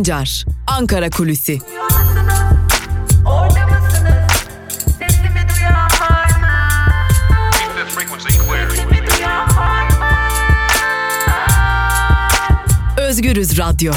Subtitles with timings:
[0.00, 1.58] Sancar, Ankara Kulüsi.
[12.98, 13.92] Özgürüz Radyo.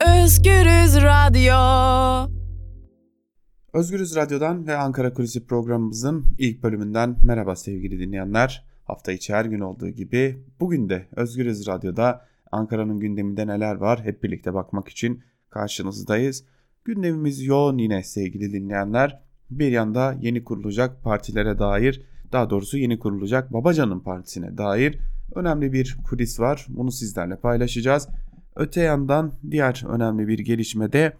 [0.00, 1.54] Özgürüz Radyo.
[3.72, 8.64] Özgürüz Radyo'dan ve Ankara Kulisi programımızın ilk bölümünden merhaba sevgili dinleyenler.
[8.84, 14.22] Hafta içi her gün olduğu gibi bugün de Özgürüz Radyo'da Ankara'nın gündeminde neler var hep
[14.22, 16.44] birlikte bakmak için karşınızdayız.
[16.84, 19.20] Gündemimiz yoğun yine sevgili dinleyenler.
[19.50, 24.98] Bir yanda yeni kurulacak partilere dair daha doğrusu yeni kurulacak Babacan'ın partisine dair
[25.34, 26.66] önemli bir kulis var.
[26.68, 28.08] Bunu sizlerle paylaşacağız.
[28.56, 31.16] Öte yandan diğer önemli bir gelişme de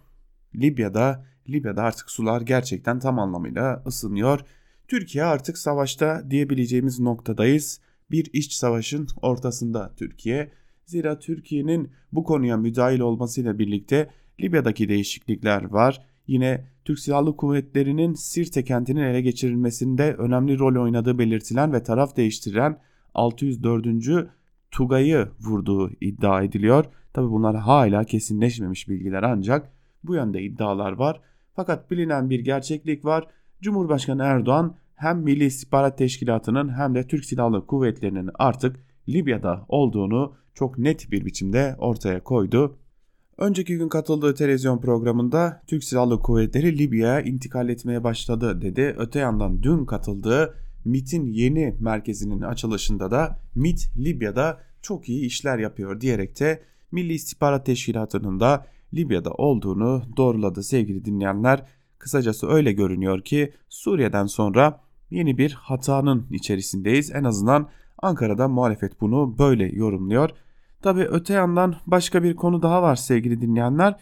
[0.55, 4.39] Libya'da Libya'da artık sular gerçekten tam anlamıyla ısınıyor.
[4.87, 7.81] Türkiye artık savaşta diyebileceğimiz noktadayız.
[8.11, 10.51] Bir iç savaşın ortasında Türkiye.
[10.85, 14.09] Zira Türkiye'nin bu konuya müdahil olmasıyla birlikte
[14.41, 16.05] Libya'daki değişiklikler var.
[16.27, 22.79] Yine Türk Silahlı Kuvvetleri'nin Sirte kentinin ele geçirilmesinde önemli rol oynadığı belirtilen ve taraf değiştiren
[23.13, 23.85] 604.
[24.71, 26.85] Tugay'ı vurduğu iddia ediliyor.
[27.13, 29.71] Tabi bunlar hala kesinleşmemiş bilgiler ancak
[30.03, 31.21] bu yönde iddialar var.
[31.53, 33.27] Fakat bilinen bir gerçeklik var.
[33.61, 40.77] Cumhurbaşkanı Erdoğan hem Milli İstihbarat Teşkilatı'nın hem de Türk Silahlı Kuvvetleri'nin artık Libya'da olduğunu çok
[40.77, 42.77] net bir biçimde ortaya koydu.
[43.37, 48.95] Önceki gün katıldığı televizyon programında Türk Silahlı Kuvvetleri Libya'ya intikal etmeye başladı dedi.
[48.97, 56.01] Öte yandan dün katıldığı MIT'in yeni merkezinin açılışında da MIT Libya'da çok iyi işler yapıyor
[56.01, 61.65] diyerek de Milli İstihbarat Teşkilatı'nın da Libya'da olduğunu doğruladı sevgili dinleyenler.
[61.97, 67.11] Kısacası öyle görünüyor ki Suriye'den sonra yeni bir hatanın içerisindeyiz.
[67.11, 67.69] En azından
[68.01, 70.29] Ankara'da muhalefet bunu böyle yorumluyor.
[70.81, 73.95] Tabi öte yandan başka bir konu daha var sevgili dinleyenler.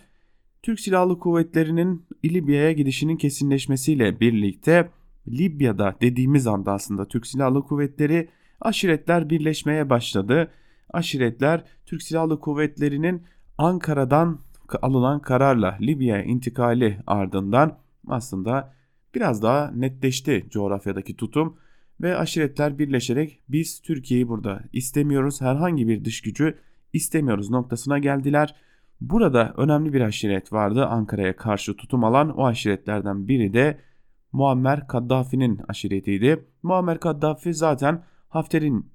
[0.64, 4.90] Türk Silahlı Kuvvetleri'nin Libya'ya gidişinin kesinleşmesiyle birlikte
[5.28, 8.30] Libya'da dediğimiz anda aslında Türk Silahlı Kuvvetleri
[8.62, 10.52] aşiretler birleşmeye başladı.
[10.94, 13.24] Aşiretler Türk Silahlı Kuvvetleri'nin
[13.58, 14.40] Ankara'dan
[14.82, 17.78] alınan kararla Libya'ya intikali ardından
[18.08, 18.74] aslında
[19.16, 21.58] biraz daha netleşti coğrafyadaki tutum
[22.02, 26.58] ve aşiretler birleşerek biz Türkiye'yi burada istemiyoruz herhangi bir dış gücü
[26.94, 28.56] istemiyoruz noktasına geldiler.
[29.02, 33.80] Burada önemli bir aşiret vardı Ankara'ya karşı tutum alan o aşiretlerden biri de
[34.32, 36.46] Muammer Kaddafi'nin aşiretiydi.
[36.64, 38.86] Muammer Kaddafi zaten Hafter'in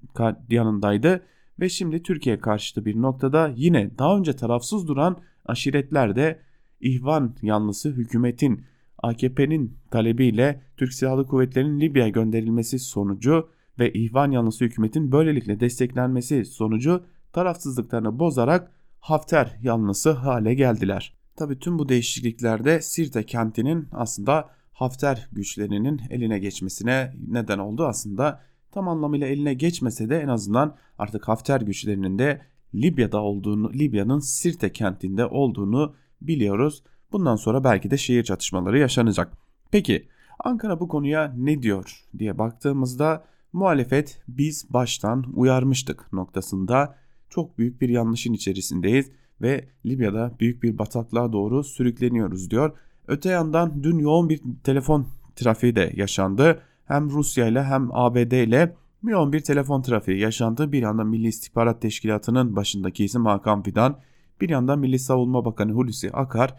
[0.49, 1.23] yanındaydı
[1.59, 6.39] ve şimdi Türkiye karşıtı bir noktada yine daha önce tarafsız duran aşiretler de
[6.81, 8.65] İhvan yanlısı hükümetin
[9.03, 13.49] AKP'nin talebiyle Türk Silahlı Kuvvetleri'nin Libya'ya gönderilmesi sonucu
[13.79, 21.13] ve İhvan yanlısı hükümetin böylelikle desteklenmesi sonucu tarafsızlıklarını bozarak Hafter yanlısı hale geldiler.
[21.35, 28.41] Tabi tüm bu değişikliklerde Sirte kentinin aslında Hafter güçlerinin eline geçmesine neden oldu aslında.
[28.71, 32.41] Tam anlamıyla eline geçmese de en azından artık Hafter güçlerinin de
[32.75, 36.83] Libya'da olduğunu, Libya'nın Sirte kentinde olduğunu biliyoruz.
[37.11, 39.33] Bundan sonra belki de şehir çatışmaları yaşanacak.
[39.71, 40.07] Peki
[40.43, 46.95] Ankara bu konuya ne diyor diye baktığımızda muhalefet biz baştan uyarmıştık noktasında
[47.29, 49.11] çok büyük bir yanlışın içerisindeyiz
[49.41, 52.77] ve Libya'da büyük bir bataklığa doğru sürükleniyoruz diyor.
[53.07, 56.61] Öte yandan dün yoğun bir telefon trafiği de yaşandı.
[56.85, 60.71] Hem Rusya ile hem ABD ile yoğun bir telefon trafiği yaşandı.
[60.71, 63.99] Bir yandan Milli İstihbarat Teşkilatı'nın başındaki isim Hakan Fidan,
[64.41, 66.55] bir yandan Milli Savunma Bakanı Hulusi Akar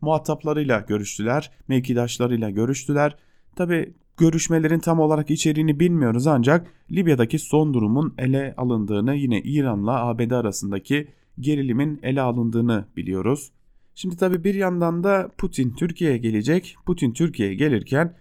[0.00, 3.16] muhataplarıyla görüştüler, mevkidaşlarıyla görüştüler.
[3.56, 10.30] Tabi görüşmelerin tam olarak içeriğini bilmiyoruz ancak Libya'daki son durumun ele alındığını yine İran'la ABD
[10.30, 11.08] arasındaki
[11.40, 13.50] gerilimin ele alındığını biliyoruz.
[13.94, 16.76] Şimdi tabi bir yandan da Putin Türkiye'ye gelecek.
[16.86, 18.14] Putin Türkiye'ye gelirken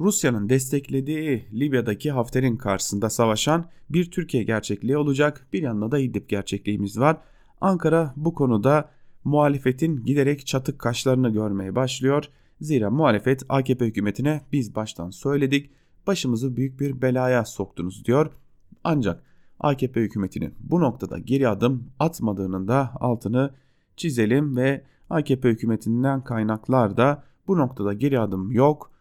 [0.00, 5.46] Rusya'nın desteklediği Libya'daki Hafter'in karşısında savaşan bir Türkiye gerçekliği olacak.
[5.52, 7.16] Bir yandan da İdlib gerçekliğimiz var.
[7.60, 8.90] Ankara bu konuda
[9.26, 12.24] muhalefetin giderek çatık kaşlarını görmeye başlıyor.
[12.60, 15.70] Zira muhalefet AKP hükümetine biz baştan söyledik
[16.06, 18.32] başımızı büyük bir belaya soktunuz diyor.
[18.84, 19.22] Ancak
[19.60, 23.54] AKP hükümetinin bu noktada geri adım atmadığının da altını
[23.96, 28.92] çizelim ve AKP hükümetinden kaynaklar da bu noktada geri adım yok.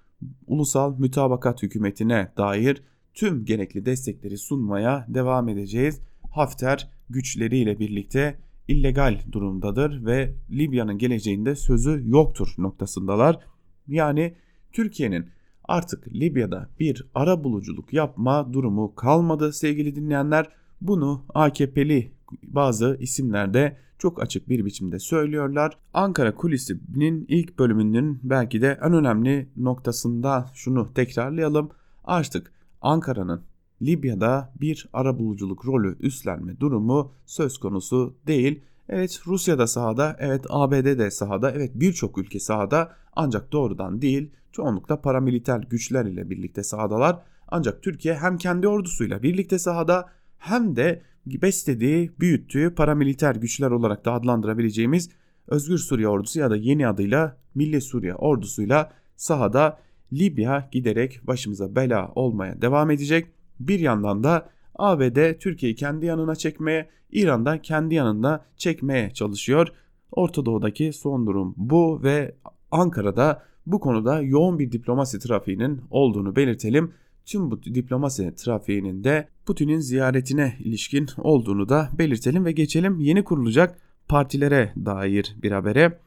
[0.47, 2.83] Ulusal mütabakat hükümetine dair
[3.13, 6.01] tüm gerekli destekleri sunmaya devam edeceğiz.
[6.31, 13.39] Hafter güçleriyle birlikte illegal durumdadır ve Libya'nın geleceğinde sözü yoktur noktasındalar.
[13.87, 14.35] Yani
[14.71, 15.29] Türkiye'nin
[15.63, 20.49] artık Libya'da bir ara buluculuk yapma durumu kalmadı sevgili dinleyenler.
[20.81, 22.11] Bunu AKP'li
[22.43, 25.77] bazı isimler de çok açık bir biçimde söylüyorlar.
[25.93, 31.69] Ankara Kulisi'nin ilk bölümünün belki de en önemli noktasında şunu tekrarlayalım.
[32.03, 32.51] Artık
[32.81, 33.41] Ankara'nın
[33.81, 38.61] Libya'da bir arabuluculuk rolü üstlenme durumu söz konusu değil.
[38.89, 44.31] Evet Rusya da sahada, evet ABD de sahada, evet birçok ülke sahada ancak doğrudan değil
[44.51, 47.19] çoğunlukla paramiliter güçler ile birlikte sahadalar.
[47.47, 54.13] Ancak Türkiye hem kendi ordusuyla birlikte sahada hem de beslediği, büyüttüğü paramiliter güçler olarak da
[54.13, 55.09] adlandırabileceğimiz
[55.47, 59.79] Özgür Suriye Ordusu ya da yeni adıyla Milli Suriye Ordusu'yla sahada
[60.13, 63.34] Libya giderek başımıza bela olmaya devam edecek.
[63.59, 69.67] Bir yandan da ABD Türkiye'yi kendi yanına çekmeye, İran'da kendi yanında çekmeye çalışıyor.
[70.11, 72.35] Orta Doğu'daki son durum bu ve
[72.71, 76.93] Ankara'da bu konuda yoğun bir diplomasi trafiğinin olduğunu belirtelim.
[77.25, 83.79] Tüm bu diplomasi trafiğinin de Putin'in ziyaretine ilişkin olduğunu da belirtelim ve geçelim yeni kurulacak
[84.07, 85.99] partilere dair bir habere.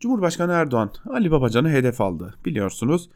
[0.00, 3.10] Cumhurbaşkanı Erdoğan Ali Babacan'ı hedef aldı biliyorsunuz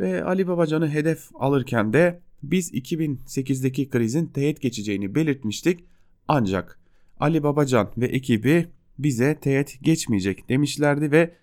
[0.00, 5.84] ve Ali Babacan'ı hedef alırken de biz 2008'deki krizin teğet geçeceğini belirtmiştik
[6.28, 6.78] ancak
[7.20, 8.66] Ali Babacan ve ekibi
[8.98, 11.34] bize teğet geçmeyecek demişlerdi ve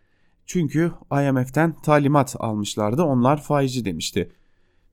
[0.45, 4.31] çünkü IMF'den talimat almışlardı onlar faizci demişti.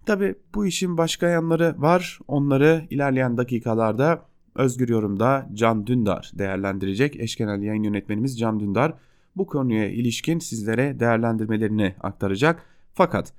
[0.06, 7.16] Tabi bu işin başka yanları var onları ilerleyen dakikalarda Özgür Yorum'da Can Dündar değerlendirecek.
[7.16, 8.94] Eşkenel yayın yönetmenimiz Can Dündar
[9.36, 12.62] bu konuya ilişkin sizlere değerlendirmelerini aktaracak.
[12.94, 13.32] Fakat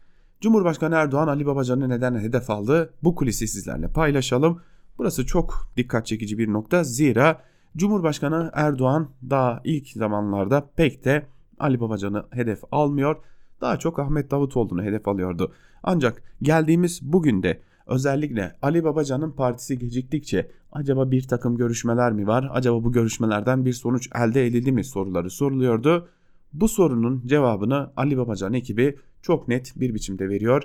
[0.45, 2.93] Cumhurbaşkanı Erdoğan Ali Babacan'ı neden hedef aldı?
[3.03, 4.61] Bu kulisi sizlerle paylaşalım.
[4.97, 6.83] Burası çok dikkat çekici bir nokta.
[6.83, 7.41] Zira
[7.77, 11.25] Cumhurbaşkanı Erdoğan daha ilk zamanlarda pek de
[11.59, 13.15] Ali Babacan'ı hedef almıyor.
[13.61, 15.53] Daha çok Ahmet Davutoğlu'nu hedef alıyordu.
[15.83, 22.49] Ancak geldiğimiz bugün de özellikle Ali Babacan'ın partisi geciktikçe acaba bir takım görüşmeler mi var?
[22.51, 26.07] Acaba bu görüşmelerden bir sonuç elde edildi mi soruları soruluyordu.
[26.53, 30.63] Bu sorunun cevabını Ali Babacan ekibi çok net bir biçimde veriyor.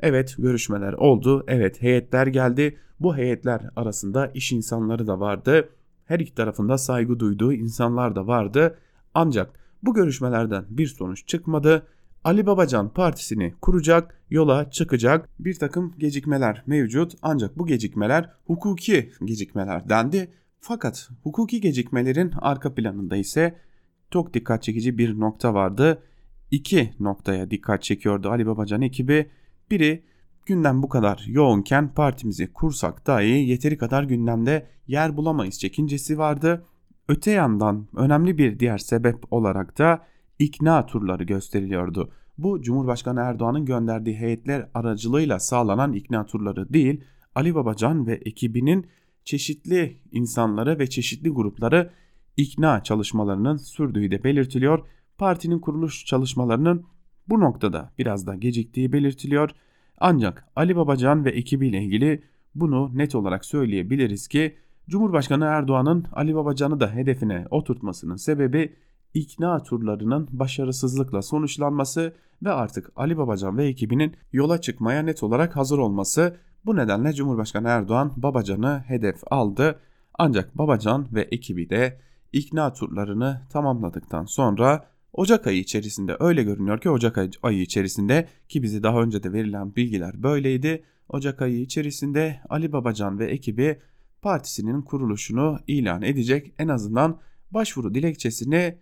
[0.00, 1.44] Evet görüşmeler oldu.
[1.48, 2.76] Evet heyetler geldi.
[3.00, 5.68] Bu heyetler arasında iş insanları da vardı.
[6.04, 8.78] Her iki tarafında saygı duyduğu insanlar da vardı.
[9.14, 9.50] Ancak
[9.82, 11.86] bu görüşmelerden bir sonuç çıkmadı.
[12.24, 19.88] Ali Babacan partisini kuracak, yola çıkacak bir takım gecikmeler mevcut ancak bu gecikmeler hukuki gecikmeler
[19.88, 20.30] dendi.
[20.60, 23.58] Fakat hukuki gecikmelerin arka planında ise
[24.10, 26.02] çok dikkat çekici bir nokta vardı.
[26.50, 29.30] İki noktaya dikkat çekiyordu Ali Babacan ekibi.
[29.70, 30.04] Biri
[30.46, 36.66] gündem bu kadar yoğunken partimizi kursak dahi yeteri kadar gündemde yer bulamayız çekincesi vardı.
[37.08, 40.04] Öte yandan önemli bir diğer sebep olarak da
[40.38, 42.12] ikna turları gösteriliyordu.
[42.38, 47.04] Bu Cumhurbaşkanı Erdoğan'ın gönderdiği heyetler aracılığıyla sağlanan ikna turları değil,
[47.34, 48.86] Ali Babacan ve ekibinin
[49.24, 51.90] çeşitli insanları ve çeşitli grupları
[52.36, 54.86] ikna çalışmalarının sürdüğü de belirtiliyor.
[55.18, 56.84] Partinin kuruluş çalışmalarının
[57.28, 59.50] bu noktada biraz da geciktiği belirtiliyor.
[59.98, 62.22] Ancak Ali Babacan ve ekibiyle ilgili
[62.54, 64.56] bunu net olarak söyleyebiliriz ki
[64.88, 68.76] Cumhurbaşkanı Erdoğan'ın Ali Babacan'ı da hedefine oturtmasının sebebi
[69.14, 75.78] ikna turlarının başarısızlıkla sonuçlanması ve artık Ali Babacan ve ekibinin yola çıkmaya net olarak hazır
[75.78, 76.36] olması.
[76.66, 79.80] Bu nedenle Cumhurbaşkanı Erdoğan Babacan'ı hedef aldı.
[80.18, 82.00] Ancak Babacan ve ekibi de
[82.32, 88.82] ikna turlarını tamamladıktan sonra Ocak ayı içerisinde öyle görünüyor ki Ocak ayı içerisinde ki bize
[88.82, 90.84] daha önce de verilen bilgiler böyleydi.
[91.08, 93.78] Ocak ayı içerisinde Ali Babacan ve ekibi
[94.22, 96.52] partisinin kuruluşunu ilan edecek.
[96.58, 97.20] En azından
[97.50, 98.78] başvuru dilekçesini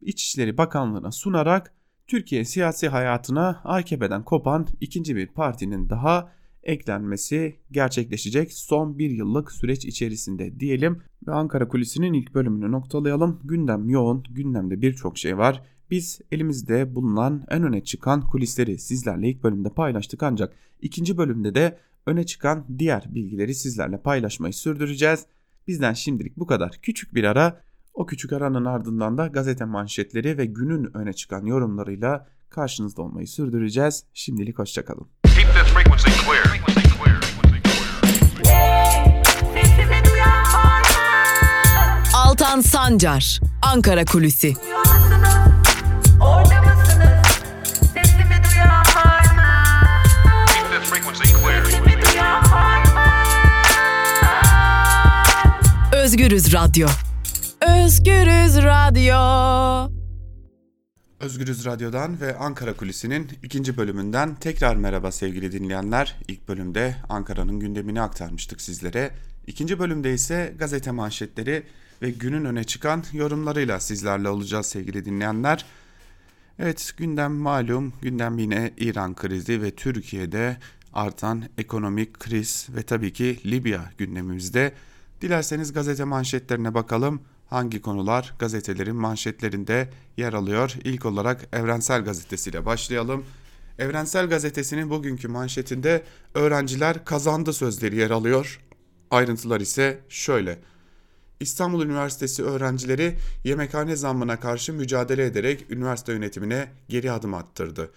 [0.00, 1.74] İçişleri Bakanlığı'na sunarak
[2.06, 9.84] Türkiye siyasi hayatına AKP'den kopan ikinci bir partinin daha eklenmesi gerçekleşecek son bir yıllık süreç
[9.84, 13.40] içerisinde diyelim ve Ankara Kulisi'nin ilk bölümünü noktalayalım.
[13.44, 15.62] Gündem yoğun, gündemde birçok şey var.
[15.90, 21.78] Biz elimizde bulunan en öne çıkan kulisleri sizlerle ilk bölümde paylaştık ancak ikinci bölümde de
[22.06, 25.26] öne çıkan diğer bilgileri sizlerle paylaşmayı sürdüreceğiz.
[25.68, 26.78] Bizden şimdilik bu kadar.
[26.82, 27.60] Küçük bir ara.
[27.94, 34.04] O küçük aranın ardından da gazete manşetleri ve günün öne çıkan yorumlarıyla karşınızda olmayı sürdüreceğiz.
[34.14, 35.19] Şimdilik hoşçakalın.
[42.14, 44.56] Altan Sancar, Ankara Kulüsi.
[55.92, 56.88] Özgürüz Radyo.
[57.60, 59.99] Özgürüz Radyo.
[61.20, 66.16] Özgürüz Radyo'dan ve Ankara Kulisi'nin ikinci bölümünden tekrar merhaba sevgili dinleyenler.
[66.28, 69.10] İlk bölümde Ankara'nın gündemini aktarmıştık sizlere.
[69.46, 71.62] İkinci bölümde ise gazete manşetleri
[72.02, 75.64] ve günün öne çıkan yorumlarıyla sizlerle olacağız sevgili dinleyenler.
[76.58, 80.56] Evet gündem malum gündem yine İran krizi ve Türkiye'de
[80.92, 84.72] artan ekonomik kriz ve tabii ki Libya gündemimizde.
[85.20, 87.20] Dilerseniz gazete manşetlerine bakalım.
[87.50, 90.74] Hangi konular gazetelerin manşetlerinde yer alıyor?
[90.84, 93.24] İlk olarak Evrensel Gazetesi ile başlayalım.
[93.78, 96.02] Evrensel Gazetesi'nin bugünkü manşetinde
[96.34, 98.60] öğrenciler kazandı sözleri yer alıyor.
[99.10, 100.58] Ayrıntılar ise şöyle.
[101.40, 107.90] İstanbul Üniversitesi öğrencileri yemekhane zammına karşı mücadele ederek üniversite yönetimine geri adım attırdı.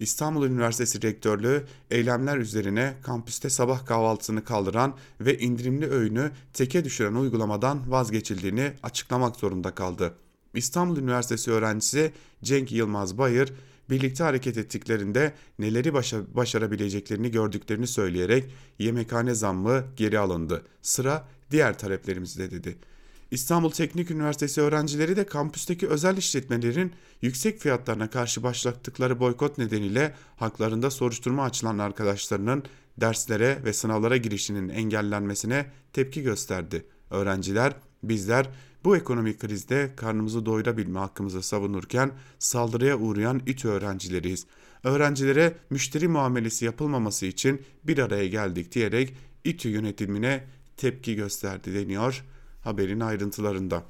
[0.00, 7.90] İstanbul Üniversitesi Rektörlüğü eylemler üzerine kampüste sabah kahvaltısını kaldıran ve indirimli öğünü teke düşüren uygulamadan
[7.90, 10.14] vazgeçildiğini açıklamak zorunda kaldı.
[10.54, 12.12] İstanbul Üniversitesi öğrencisi
[12.42, 13.52] Cenk Yılmaz Bayır,
[13.90, 18.44] birlikte hareket ettiklerinde neleri başa başarabileceklerini gördüklerini söyleyerek
[18.78, 20.62] yemekhane zammı geri alındı.
[20.82, 22.78] Sıra diğer taleplerimizde dedi.
[23.30, 26.92] İstanbul Teknik Üniversitesi öğrencileri de kampüsteki özel işletmelerin
[27.22, 32.64] yüksek fiyatlarına karşı başlattıkları boykot nedeniyle haklarında soruşturma açılan arkadaşlarının
[33.00, 36.84] derslere ve sınavlara girişinin engellenmesine tepki gösterdi.
[37.10, 38.50] Öğrenciler, bizler
[38.84, 44.46] bu ekonomik krizde karnımızı doyurabilme hakkımızı savunurken saldırıya uğrayan İTÜ öğrencileriyiz.
[44.84, 50.44] Öğrencilere müşteri muamelesi yapılmaması için bir araya geldik diyerek İTÜ yönetimine
[50.76, 52.24] tepki gösterdi deniyor
[52.60, 53.82] haberin ayrıntılarında.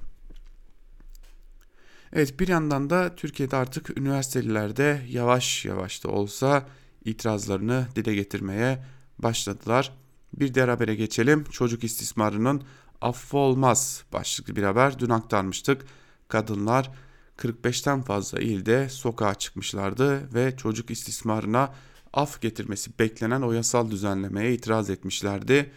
[2.12, 6.66] Evet bir yandan da Türkiye'de artık üniversitelerde yavaş yavaş da olsa
[7.04, 8.84] itirazlarını dile getirmeye
[9.18, 9.92] başladılar.
[10.32, 11.44] Bir diğer habere geçelim.
[11.44, 12.62] Çocuk istismarının
[13.00, 15.86] affı olmaz başlıklı bir haber dün aktarmıştık.
[16.28, 16.90] Kadınlar
[17.38, 21.74] 45'ten fazla ilde sokağa çıkmışlardı ve çocuk istismarına
[22.12, 25.70] af getirmesi beklenen o yasal düzenlemeye itiraz etmişlerdi.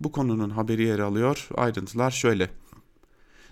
[0.00, 1.48] Bu konunun haberi yer alıyor.
[1.54, 2.50] Ayrıntılar şöyle.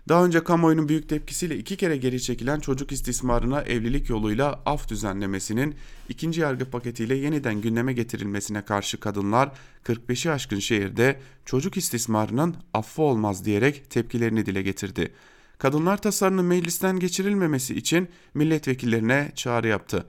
[0.08, 5.74] Daha önce kamuoyunun büyük tepkisiyle iki kere geri çekilen çocuk istismarına evlilik yoluyla af düzenlemesinin
[6.08, 9.52] ikinci yargı paketiyle yeniden gündeme getirilmesine karşı kadınlar
[9.84, 15.12] 45'i aşkın şehirde çocuk istismarının affı olmaz diyerek tepkilerini dile getirdi.
[15.58, 20.06] Kadınlar tasarının meclisten geçirilmemesi için milletvekillerine çağrı yaptı.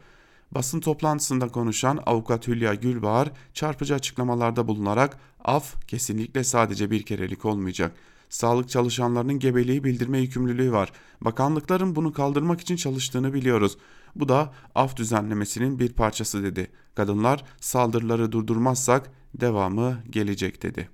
[0.55, 7.95] Basın toplantısında konuşan avukat Hülya Gülbahar çarpıcı açıklamalarda bulunarak af kesinlikle sadece bir kerelik olmayacak.
[8.29, 10.91] Sağlık çalışanlarının gebeliği bildirme yükümlülüğü var.
[11.21, 13.77] Bakanlıkların bunu kaldırmak için çalıştığını biliyoruz.
[14.15, 16.71] Bu da af düzenlemesinin bir parçası dedi.
[16.95, 20.89] Kadınlar saldırıları durdurmazsak devamı gelecek dedi.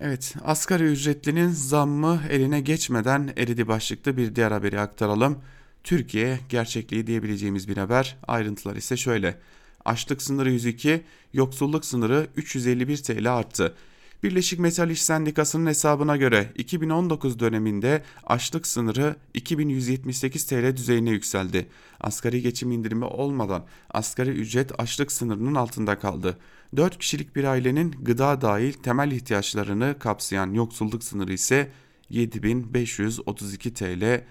[0.00, 5.38] Evet, asgari ücretlinin zammı eline geçmeden eridi başlıklı bir diğer haberi aktaralım.
[5.86, 8.16] Türkiye gerçekliği diyebileceğimiz bir haber.
[8.26, 9.38] Ayrıntılar ise şöyle.
[9.84, 11.02] Açlık sınırı 102,
[11.32, 13.74] yoksulluk sınırı 351 TL arttı.
[14.22, 21.66] Birleşik Metal İş Sendikası'nın hesabına göre 2019 döneminde açlık sınırı 2178 TL düzeyine yükseldi.
[22.00, 26.38] Asgari geçim indirimi olmadan asgari ücret açlık sınırının altında kaldı.
[26.76, 31.72] 4 kişilik bir ailenin gıda dahil temel ihtiyaçlarını kapsayan yoksulluk sınırı ise
[32.10, 34.24] 7532 TL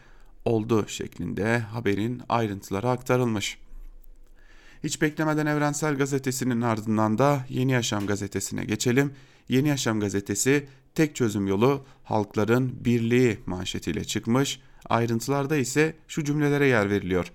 [0.45, 3.57] oldu şeklinde haberin ayrıntıları aktarılmış.
[4.83, 9.11] Hiç beklemeden Evrensel Gazetesi'nin ardından da Yeni Yaşam Gazetesi'ne geçelim.
[9.49, 14.59] Yeni Yaşam Gazetesi tek çözüm yolu halkların birliği manşetiyle çıkmış.
[14.89, 17.31] Ayrıntılarda ise şu cümlelere yer veriliyor.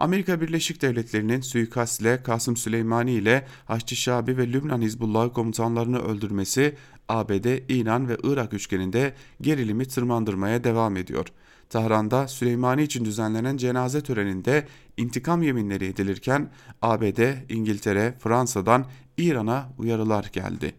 [0.00, 6.74] Amerika Birleşik Devletleri'nin suikastle Kasım Süleymani ile Haçlı Şabi ve Lübnan Hizbullah komutanlarını öldürmesi
[7.08, 11.26] ABD, İran ve Irak üçgeninde gerilimi tırmandırmaya devam ediyor.
[11.70, 16.50] Tahran'da Süleymani için düzenlenen cenaze töreninde intikam yeminleri edilirken
[16.82, 20.74] ABD, İngiltere, Fransa'dan İran'a uyarılar geldi.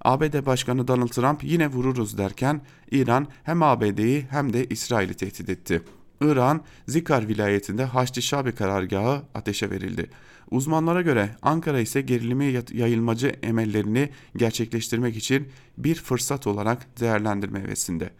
[0.00, 2.60] ABD Başkanı Donald Trump yine vururuz derken
[2.90, 5.82] İran hem ABD'yi hem de İsrail'i tehdit etti.
[6.22, 10.10] İran, Zikar vilayetinde Haçlı Şabi karargahı ateşe verildi.
[10.50, 15.48] Uzmanlara göre Ankara ise gerilimi yayılmacı emellerini gerçekleştirmek için
[15.78, 18.10] bir fırsat olarak değerlendirme hevesinde.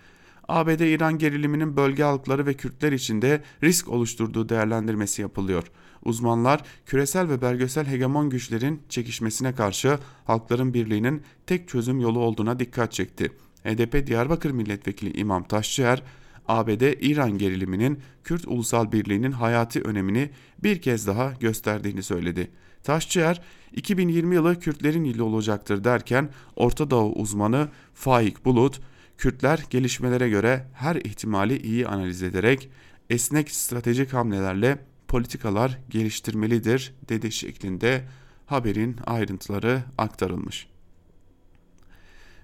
[0.49, 5.65] ABD-İran geriliminin bölge halkları ve Kürtler içinde risk oluşturduğu değerlendirmesi yapılıyor.
[6.05, 12.93] Uzmanlar küresel ve belgesel hegemon güçlerin çekişmesine karşı halkların birliğinin tek çözüm yolu olduğuna dikkat
[12.93, 13.33] çekti.
[13.65, 16.03] HDP Diyarbakır Milletvekili İmam Taşçıer,
[16.49, 20.31] ABD-İran geriliminin Kürt ulusal birliğinin hayati önemini
[20.63, 22.51] bir kez daha gösterdiğini söyledi.
[22.83, 28.81] Taşçıer, 2020 yılı Kürtlerin yılı olacaktır derken Orta Doğu uzmanı Faik Bulut,
[29.18, 32.71] Kürtler gelişmelere göre her ihtimali iyi analiz ederek
[33.11, 34.78] esnek stratejik hamlelerle
[35.09, 38.04] politikalar geliştirmelidir dedi şeklinde
[38.47, 40.66] haberin ayrıntıları aktarılmış.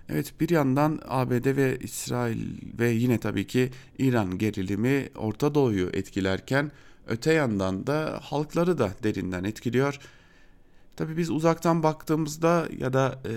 [0.09, 2.47] Evet bir yandan ABD ve İsrail
[2.79, 6.71] ve yine tabii ki İran gerilimi Orta Doğu'yu etkilerken
[7.07, 9.99] öte yandan da halkları da derinden etkiliyor.
[10.97, 13.35] Tabii biz uzaktan baktığımızda ya da e,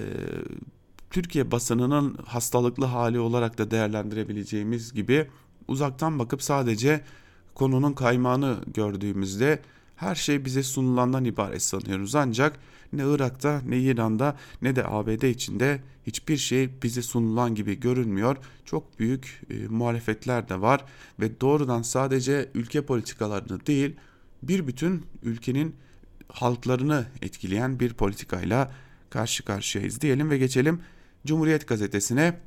[1.14, 5.28] Türkiye basınının hastalıklı hali olarak da değerlendirebileceğimiz gibi
[5.68, 7.02] uzaktan bakıp sadece
[7.56, 9.60] konunun kaymağını gördüğümüzde
[9.96, 12.16] her şey bize sunulandan ibaret sanıyoruz.
[12.16, 12.60] Ancak
[12.94, 18.38] ne Irak'ta ne İran'da ne de ABD içinde hiçbir şey bize sunulan gibi görünmüyor.
[18.66, 20.86] Çok büyük e, muhalefetler de var
[21.20, 23.96] ve doğrudan sadece ülke politikalarını değil
[24.44, 25.76] bir bütün ülkenin
[26.28, 28.72] halklarını etkileyen bir politikayla
[29.10, 30.82] karşı karşıyayız diyelim ve geçelim
[31.26, 32.40] Cumhuriyet Gazetesi'ne.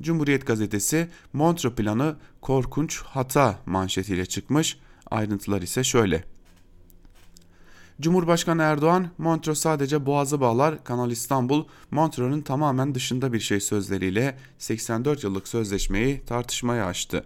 [0.00, 4.78] Cumhuriyet Gazetesi Montreux planı korkunç hata manşetiyle çıkmış.
[5.10, 6.24] Ayrıntılar ise şöyle.
[8.00, 15.24] Cumhurbaşkanı Erdoğan, Montreux sadece boğazı bağlar, Kanal İstanbul, Montreux'un tamamen dışında bir şey sözleriyle 84
[15.24, 17.24] yıllık sözleşmeyi tartışmaya açtı.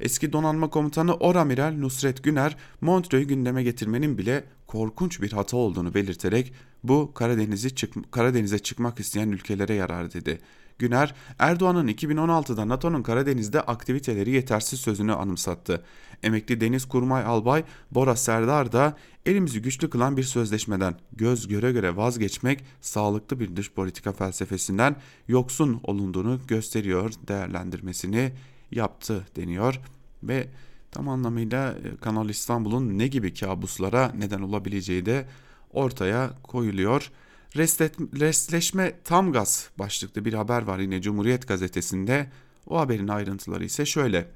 [0.00, 6.52] Eski donanma komutanı Oramiral Nusret Güner, Montreux'u gündeme getirmenin bile korkunç bir hata olduğunu belirterek
[6.84, 10.40] bu Karadeniz'i çık Karadeniz'e çıkmak isteyen ülkelere yarar dedi.
[10.78, 15.84] Güner, Erdoğan'ın 2016'da NATO'nun Karadeniz'de aktiviteleri yetersiz sözünü anımsattı.
[16.22, 21.96] Emekli Deniz Kurmay Albay Bora Serdar da elimizi güçlü kılan bir sözleşmeden göz göre göre
[21.96, 24.96] vazgeçmek sağlıklı bir dış politika felsefesinden
[25.28, 28.32] yoksun olunduğunu gösteriyor değerlendirmesini
[28.70, 29.80] yaptı deniyor
[30.22, 30.48] ve
[30.90, 35.26] tam anlamıyla e, Kanal İstanbul'un ne gibi kabuslara neden olabileceği de
[35.72, 37.10] ortaya koyuluyor.
[37.56, 42.30] Restleşme tam gaz başlıklı bir haber var yine Cumhuriyet gazetesinde.
[42.66, 44.28] O haberin ayrıntıları ise şöyle.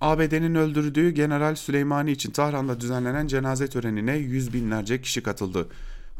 [0.00, 5.68] ABD'nin öldürdüğü General Süleymani için Tahran'da düzenlenen cenaze törenine yüz binlerce kişi katıldı.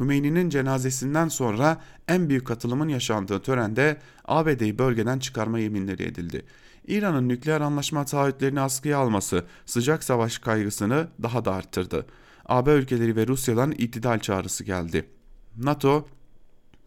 [0.00, 6.44] Hümeyni'nin cenazesinden sonra en büyük katılımın yaşandığı törende ABD'yi bölgeden çıkarma yeminleri edildi.
[6.87, 12.07] İran'ın nükleer anlaşma taahhütlerini askıya alması sıcak savaş kaygısını daha da arttırdı.
[12.47, 15.09] AB ülkeleri ve Rusya'dan itidal çağrısı geldi.
[15.57, 16.09] NATO,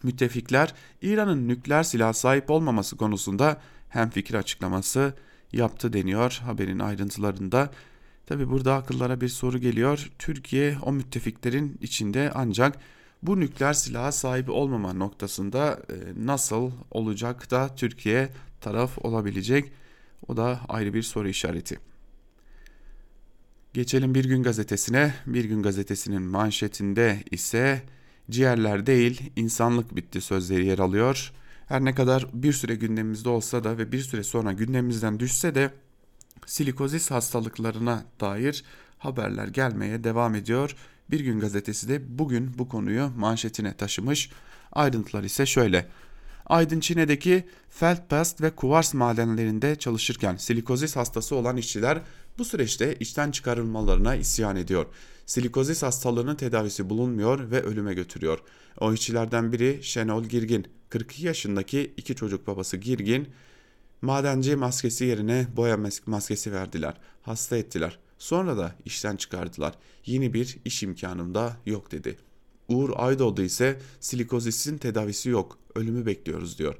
[0.03, 5.13] müttefikler İran'ın nükleer silah sahip olmaması konusunda hem fikir açıklaması
[5.53, 7.69] yaptı deniyor haberin ayrıntılarında.
[8.25, 10.11] Tabi burada akıllara bir soru geliyor.
[10.19, 12.79] Türkiye o müttefiklerin içinde ancak
[13.23, 18.29] bu nükleer silaha sahip olmama noktasında e, nasıl olacak da Türkiye
[18.61, 19.71] taraf olabilecek?
[20.27, 21.79] O da ayrı bir soru işareti.
[23.73, 25.13] Geçelim Bir Gün Gazetesi'ne.
[25.25, 27.83] Bir Gün Gazetesi'nin manşetinde ise
[28.29, 31.31] ciğerler değil insanlık bitti sözleri yer alıyor.
[31.67, 35.71] Her ne kadar bir süre gündemimizde olsa da ve bir süre sonra gündemimizden düşse de
[36.45, 38.63] silikozis hastalıklarına dair
[38.97, 40.75] haberler gelmeye devam ediyor.
[41.11, 44.29] Bir Gün Gazetesi de bugün bu konuyu manşetine taşımış.
[44.71, 45.87] Ayrıntılar ise şöyle.
[46.45, 52.01] Aydın Çin'deki Feldpast ve kuvars madenlerinde çalışırken silikozis hastası olan işçiler
[52.37, 54.85] bu süreçte işten çıkarılmalarına isyan ediyor.
[55.25, 58.39] Silikozis hastalığının tedavisi bulunmuyor ve ölüme götürüyor.
[58.79, 63.27] O işçilerden biri Şenol Girgin, 42 yaşındaki iki çocuk babası Girgin,
[64.01, 67.99] madenci maskesi yerine boya maskesi verdiler, hasta ettiler.
[68.17, 69.73] Sonra da işten çıkardılar.
[70.05, 72.17] Yeni bir iş imkanım da yok dedi.
[72.67, 76.75] Uğur Aydoğdu ise silikozisin tedavisi yok, ölümü bekliyoruz diyor.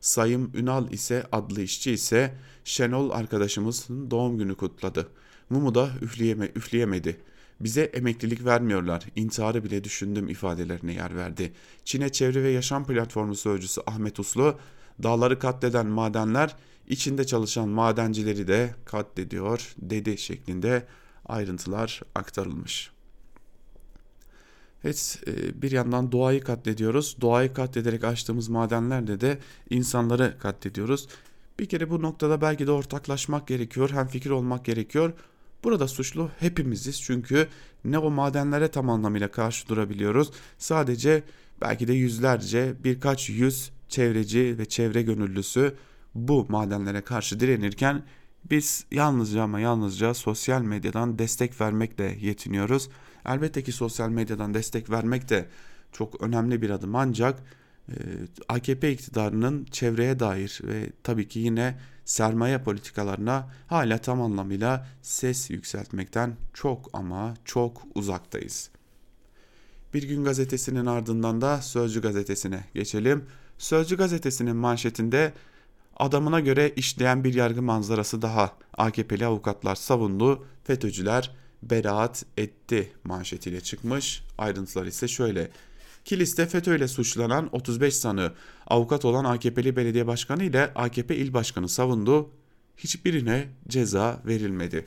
[0.00, 5.08] Sayım Ünal ise adlı işçi ise Şenol arkadaşımızın doğum günü kutladı.
[5.50, 7.20] Mumu da üfleyeme, üfleyemedi.
[7.60, 11.52] Bize emeklilik vermiyorlar, intiharı bile düşündüm ifadelerine yer verdi.
[11.84, 14.58] Çin'e Çevre ve Yaşam Platformu Sözcüsü Ahmet Uslu,
[15.02, 16.56] dağları katleden madenler
[16.88, 20.86] içinde çalışan madencileri de katlediyor dedi şeklinde
[21.26, 22.91] ayrıntılar aktarılmış.
[24.84, 27.16] Evet e, bir yandan doğayı katlediyoruz.
[27.20, 29.38] Doğayı katlederek açtığımız madenlerde de
[29.70, 31.08] insanları katlediyoruz.
[31.58, 33.90] Bir kere bu noktada belki de ortaklaşmak gerekiyor.
[33.90, 35.12] Hem fikir olmak gerekiyor.
[35.64, 37.48] Burada suçlu hepimiziz çünkü
[37.84, 40.30] ne o madenlere tam anlamıyla karşı durabiliyoruz.
[40.58, 41.22] Sadece
[41.60, 45.74] belki de yüzlerce birkaç yüz çevreci ve çevre gönüllüsü
[46.14, 48.02] bu madenlere karşı direnirken
[48.50, 52.88] biz yalnızca ama yalnızca sosyal medyadan destek vermekle yetiniyoruz.
[53.26, 55.48] Elbette ki sosyal medyadan destek vermek de
[55.92, 57.42] çok önemli bir adım ancak
[57.88, 57.94] e,
[58.48, 66.36] AKP iktidarının çevreye dair ve tabii ki yine sermaye politikalarına hala tam anlamıyla ses yükseltmekten
[66.54, 68.70] çok ama çok uzaktayız.
[69.94, 73.24] Bir gün gazetesinin ardından da Sözcü gazetesine geçelim.
[73.58, 75.32] Sözcü gazetesinin manşetinde
[75.96, 78.56] adamına göre işleyen bir yargı manzarası daha.
[78.76, 81.30] AKP'li avukatlar savundu, FETÖ'cüler
[81.62, 84.22] beraat etti manşetiyle çıkmış.
[84.38, 85.50] Ayrıntılar ise şöyle.
[86.04, 88.32] Kilis'te FETÖ ile suçlanan 35 sanığı
[88.66, 92.30] avukat olan AKP'li belediye başkanı ile AKP il başkanı savundu.
[92.76, 94.86] Hiçbirine ceza verilmedi.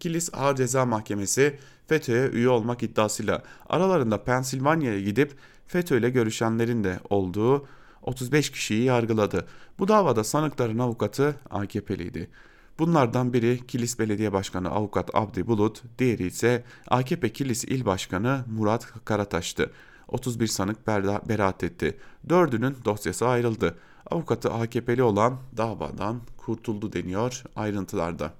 [0.00, 5.34] Kilis Ağır Ceza Mahkemesi FETÖ'ye üye olmak iddiasıyla aralarında Pensilvanya'ya gidip
[5.66, 7.66] FETÖ ile görüşenlerin de olduğu
[8.02, 9.46] 35 kişiyi yargıladı.
[9.78, 12.30] Bu davada sanıkların avukatı AKP'liydi.
[12.78, 19.04] Bunlardan biri Kilis Belediye Başkanı Avukat Abdi Bulut, diğeri ise AKP Kilis İl Başkanı Murat
[19.04, 19.70] Karataş'tı.
[20.08, 20.86] 31 sanık
[21.28, 21.98] beraat etti.
[22.28, 23.78] Dördünün dosyası ayrıldı.
[24.10, 28.32] Avukatı AKP'li olan davadan kurtuldu deniyor ayrıntılarda.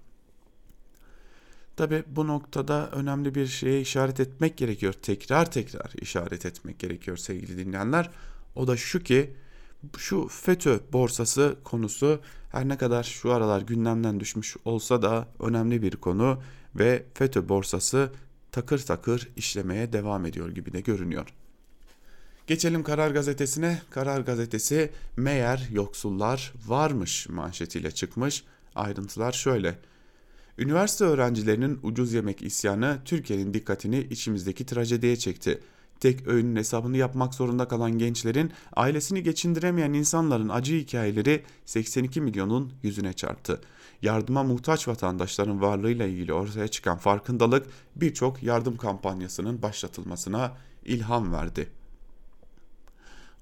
[1.76, 4.92] Tabi bu noktada önemli bir şeye işaret etmek gerekiyor.
[4.92, 8.10] Tekrar tekrar işaret etmek gerekiyor sevgili dinleyenler.
[8.54, 9.34] O da şu ki
[9.98, 12.20] şu FETÖ borsası konusu
[12.52, 16.42] her ne kadar şu aralar gündemden düşmüş olsa da önemli bir konu
[16.74, 18.12] ve FETÖ borsası
[18.52, 21.34] takır takır işlemeye devam ediyor gibi de görünüyor.
[22.46, 23.82] Geçelim Karar Gazetesi'ne.
[23.90, 28.44] Karar Gazetesi meğer yoksullar varmış manşetiyle çıkmış.
[28.74, 29.78] Ayrıntılar şöyle.
[30.58, 35.60] Üniversite öğrencilerinin ucuz yemek isyanı Türkiye'nin dikkatini içimizdeki trajediye çekti.
[36.02, 43.12] Tek öğünün hesabını yapmak zorunda kalan gençlerin, ailesini geçindiremeyen insanların acı hikayeleri 82 milyonun yüzüne
[43.12, 43.60] çarptı.
[44.02, 50.52] Yardıma muhtaç vatandaşların varlığıyla ilgili ortaya çıkan farkındalık birçok yardım kampanyasının başlatılmasına
[50.84, 51.68] ilham verdi.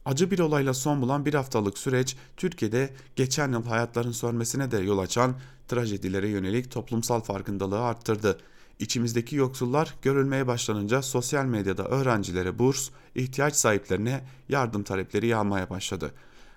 [0.05, 4.99] Acı bir olayla son bulan bir haftalık süreç Türkiye'de geçen yıl hayatların sönmesine de yol
[4.99, 5.35] açan
[5.69, 8.39] trajedilere yönelik toplumsal farkındalığı arttırdı.
[8.81, 16.15] İçimizdeki yoksullar görülmeye başlanınca sosyal medyada öğrencilere burs, ihtiyaç sahiplerine yardım talepleri yağmaya başladı.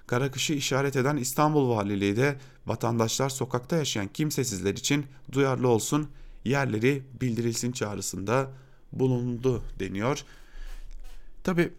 [0.08, 6.10] Karakışı işaret eden İstanbul Valiliği de vatandaşlar sokakta yaşayan kimsesizler için duyarlı olsun,
[6.46, 8.52] yerleri bildirilsin çağrısında
[8.92, 10.24] bulundu deniyor.
[11.44, 11.74] Tabi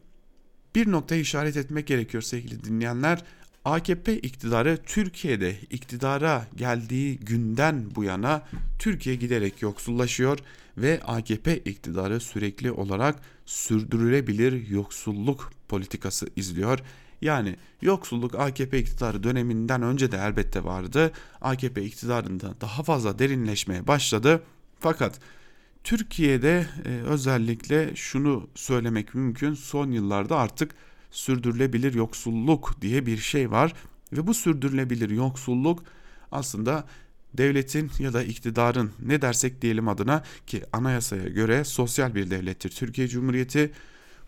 [0.74, 3.24] bir noktayı işaret etmek gerekiyor sevgili dinleyenler.
[3.64, 8.42] AKP iktidarı Türkiye'de iktidara geldiği günden bu yana
[8.78, 10.38] Türkiye giderek yoksullaşıyor
[10.78, 16.78] ve AKP iktidarı sürekli olarak sürdürülebilir yoksulluk politikası izliyor.
[17.20, 21.12] Yani yoksulluk AKP iktidarı döneminden önce de elbette vardı.
[21.40, 24.42] AKP iktidarında daha fazla derinleşmeye başladı.
[24.80, 25.20] Fakat
[25.84, 29.54] Türkiye'de e, özellikle şunu söylemek mümkün.
[29.54, 30.74] Son yıllarda artık
[31.14, 33.74] sürdürülebilir yoksulluk diye bir şey var
[34.12, 35.82] ve bu sürdürülebilir yoksulluk
[36.32, 36.84] aslında
[37.34, 43.08] devletin ya da iktidarın ne dersek diyelim adına ki anayasaya göre sosyal bir devlettir Türkiye
[43.08, 43.72] Cumhuriyeti.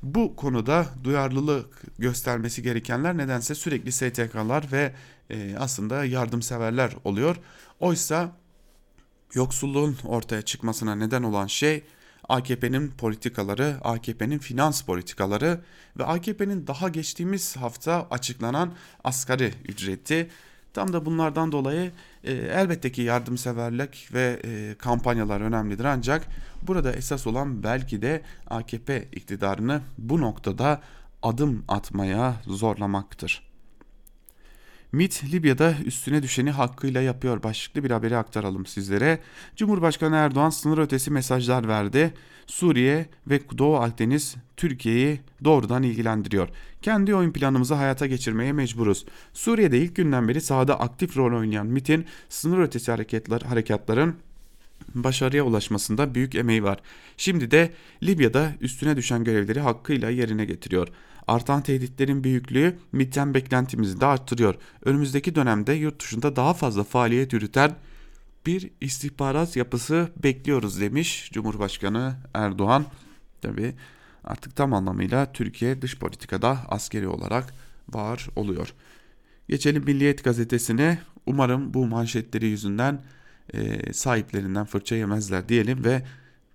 [0.02, 4.92] Bu konuda duyarlılık göstermesi gerekenler nedense sürekli STK'lar ve
[5.30, 7.36] e, aslında yardımseverler oluyor.
[7.80, 8.36] Oysa
[9.34, 11.84] yoksulluğun ortaya çıkmasına neden olan şey
[12.28, 15.60] AKP'nin politikaları, AKP'nin finans politikaları
[15.98, 18.72] ve AKP'nin daha geçtiğimiz hafta açıklanan
[19.04, 20.30] asgari ücreti.
[20.72, 21.92] Tam da bunlardan dolayı
[22.24, 26.26] e, elbette ki yardımseverlik ve e, kampanyalar önemlidir ancak
[26.62, 30.80] burada esas olan belki de AKP iktidarını bu noktada
[31.22, 33.55] adım atmaya zorlamaktır.
[34.92, 39.18] MIT Libya'da üstüne düşeni hakkıyla yapıyor başlıklı bir haberi aktaralım sizlere.
[39.56, 42.14] Cumhurbaşkanı Erdoğan sınır ötesi mesajlar verdi.
[42.46, 46.48] Suriye ve Doğu Akdeniz Türkiye'yi doğrudan ilgilendiriyor.
[46.82, 49.06] Kendi oyun planımızı hayata geçirmeye mecburuz.
[49.32, 54.14] Suriye'de ilk günden beri sahada aktif rol oynayan MIT'in sınır ötesi hareketler, harekatların
[54.94, 56.78] başarıya ulaşmasında büyük emeği var.
[57.16, 57.70] Şimdi de
[58.02, 60.88] Libya'da üstüne düşen görevleri hakkıyla yerine getiriyor.
[61.26, 64.54] Artan tehditlerin büyüklüğü MİT'ten beklentimizi de arttırıyor.
[64.84, 67.76] Önümüzdeki dönemde yurt dışında daha fazla faaliyet yürüten
[68.46, 72.84] bir istihbarat yapısı bekliyoruz demiş Cumhurbaşkanı Erdoğan.
[73.42, 73.74] Tabi
[74.24, 77.54] artık tam anlamıyla Türkiye dış politikada askeri olarak
[77.88, 78.72] var oluyor.
[79.48, 80.98] Geçelim Milliyet gazetesine.
[81.26, 83.02] Umarım bu manşetleri yüzünden
[83.54, 86.02] e, sahiplerinden fırça yemezler diyelim ve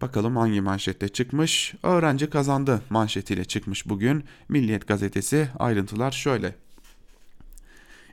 [0.01, 1.73] Bakalım hangi manşette çıkmış?
[1.83, 4.23] Öğrenci kazandı manşetiyle çıkmış bugün.
[4.49, 6.55] Milliyet gazetesi ayrıntılar şöyle.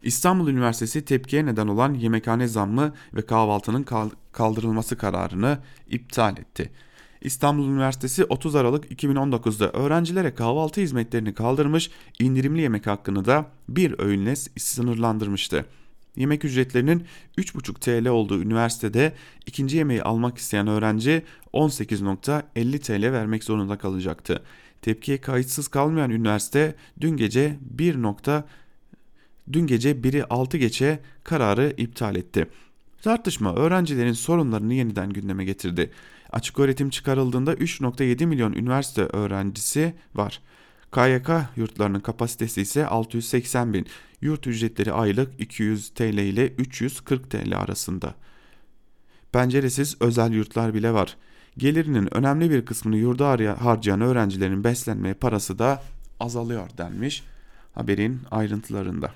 [0.02, 3.86] İstanbul Üniversitesi tepkiye neden olan yemekhane zammı ve kahvaltının
[4.32, 5.58] kaldırılması kararını
[5.90, 6.70] iptal etti.
[7.20, 14.36] İstanbul Üniversitesi 30 Aralık 2019'da öğrencilere kahvaltı hizmetlerini kaldırmış, indirimli yemek hakkını da bir öğünle
[14.36, 15.66] sınırlandırmıştı.
[16.18, 17.04] Yemek ücretlerinin
[17.38, 19.12] 3,5 TL olduğu üniversitede
[19.46, 24.42] ikinci yemeği almak isteyen öğrenci 18.50 TL vermek zorunda kalacaktı.
[24.82, 27.94] Tepkiye kayıtsız kalmayan üniversite dün gece 1.
[29.52, 32.46] dün gece 1'i 6 geçe kararı iptal etti.
[33.02, 35.90] Tartışma öğrencilerin sorunlarını yeniden gündeme getirdi.
[36.32, 40.40] Açık öğretim çıkarıldığında 3.7 milyon üniversite öğrencisi var.
[40.92, 43.86] KYK yurtlarının kapasitesi ise 680 bin.
[44.20, 48.14] Yurt ücretleri aylık 200 TL ile 340 TL arasında.
[49.32, 51.16] Penceresiz özel yurtlar bile var.
[51.58, 53.28] Gelirinin önemli bir kısmını yurda
[53.64, 55.82] harcayan öğrencilerin beslenme parası da
[56.20, 57.22] azalıyor denmiş
[57.78, 59.12] haberin ayrıntılarında.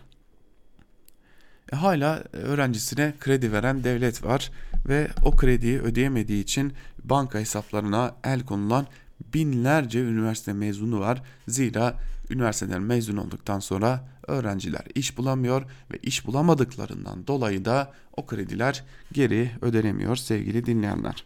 [1.72, 4.50] E, hala öğrencisine kredi veren devlet var
[4.88, 6.72] ve o krediyi ödeyemediği için
[7.04, 8.86] banka hesaplarına el konulan
[9.34, 11.22] binlerce üniversite mezunu var.
[11.48, 11.98] Zira
[12.30, 19.50] üniversiteden mezun olduktan sonra öğrenciler iş bulamıyor ve iş bulamadıklarından dolayı da o krediler geri
[19.60, 21.24] ödenemiyor sevgili dinleyenler.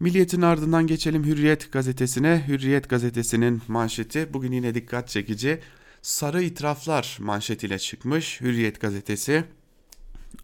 [0.00, 2.44] Milliyetin ardından geçelim Hürriyet gazetesine.
[2.48, 5.60] Hürriyet gazetesinin manşeti bugün yine dikkat çekici.
[6.02, 9.44] Sarı itiraflar manşetiyle çıkmış Hürriyet gazetesi.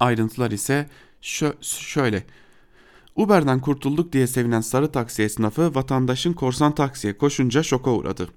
[0.00, 0.86] Ayrıntılar ise
[1.20, 2.22] şö şöyle.
[3.16, 8.28] Uber'den kurtulduk diye sevinen sarı taksi esnafı vatandaşın korsan taksiye koşunca şoka uğradı.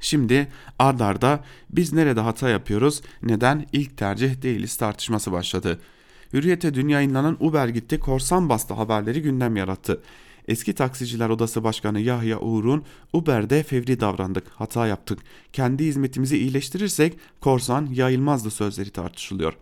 [0.00, 0.48] Şimdi
[0.78, 5.80] ard arda biz nerede hata yapıyoruz, neden ilk tercih değiliz tartışması başladı.
[6.32, 10.02] Hürriyete dün yayınlanan Uber gitti korsan bastı haberleri gündem yarattı.
[10.48, 15.18] Eski Taksiciler Odası Başkanı Yahya Uğur'un Uber'de fevri davrandık, hata yaptık.
[15.52, 19.56] Kendi hizmetimizi iyileştirirsek korsan yayılmazdı sözleri tartışılıyor.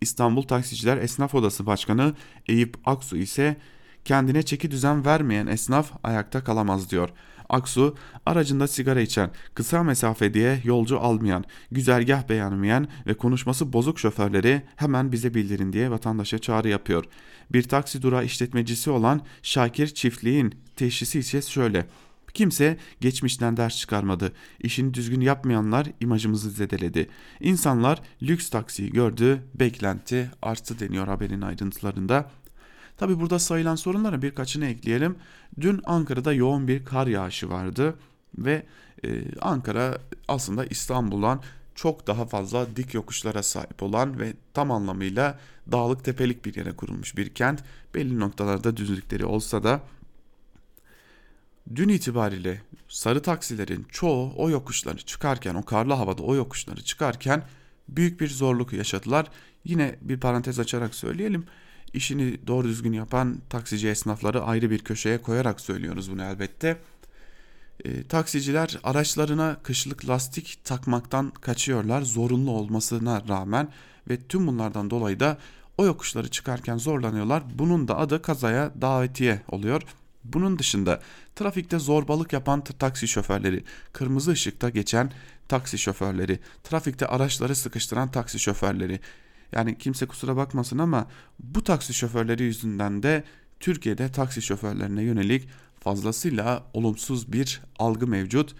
[0.00, 2.14] İstanbul Taksiciler Esnaf Odası Başkanı
[2.48, 3.56] Eyüp Aksu ise
[4.04, 7.08] kendine çeki düzen vermeyen esnaf ayakta kalamaz diyor.
[7.48, 14.62] Aksu aracında sigara içen, kısa mesafe diye yolcu almayan, güzergah beğenmeyen ve konuşması bozuk şoförleri
[14.76, 17.04] hemen bize bildirin diye vatandaşa çağrı yapıyor.
[17.52, 21.86] Bir taksi durağı işletmecisi olan Şakir Çiftliğin teşhisi ise şöyle.
[22.34, 24.32] Kimse geçmişten ders çıkarmadı.
[24.60, 27.08] İşini düzgün yapmayanlar imajımızı zedeledi.
[27.40, 32.30] İnsanlar lüks taksiyi gördü, beklenti arttı deniyor haberin ayrıntılarında.
[32.96, 35.16] Tabi burada sayılan sorunlara birkaçını ekleyelim.
[35.60, 37.94] Dün Ankara'da yoğun bir kar yağışı vardı
[38.38, 38.66] ve
[39.04, 41.42] e, Ankara aslında İstanbul'dan
[41.74, 45.38] çok daha fazla dik yokuşlara sahip olan ve tam anlamıyla
[45.72, 47.64] dağlık tepelik bir yere kurulmuş bir kent.
[47.94, 49.80] Belli noktalarda düzlükleri olsa da
[51.74, 57.42] dün itibariyle sarı taksilerin çoğu o yokuşları çıkarken, o karlı havada o yokuşları çıkarken
[57.88, 59.26] büyük bir zorluk yaşadılar.
[59.64, 61.46] Yine bir parantez açarak söyleyelim
[61.94, 66.76] işini doğru düzgün yapan taksici esnafları ayrı bir köşeye koyarak söylüyoruz bunu elbette.
[67.84, 73.68] E, taksiciler araçlarına kışlık lastik takmaktan kaçıyorlar zorunlu olmasına rağmen
[74.08, 75.38] ve tüm bunlardan dolayı da
[75.78, 77.42] o yokuşları çıkarken zorlanıyorlar.
[77.54, 79.82] Bunun da adı kazaya davetiye oluyor.
[80.24, 81.00] Bunun dışında
[81.36, 85.12] trafikte zorbalık yapan taksi şoförleri, kırmızı ışıkta geçen
[85.48, 89.00] taksi şoförleri, trafikte araçları sıkıştıran taksi şoförleri,
[89.54, 91.06] yani kimse kusura bakmasın ama
[91.40, 93.24] bu taksi şoförleri yüzünden de
[93.60, 95.48] Türkiye'de taksi şoförlerine yönelik
[95.80, 98.54] fazlasıyla olumsuz bir algı mevcut.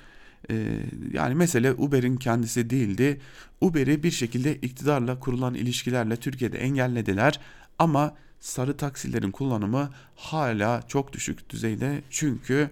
[0.51, 0.81] Ee,
[1.13, 3.21] yani mesele Uber'in kendisi değildi.
[3.61, 7.41] Uber'i bir şekilde iktidarla kurulan ilişkilerle Türkiye'de engellediler
[7.79, 12.71] ama sarı taksilerin kullanımı hala çok düşük düzeyde çünkü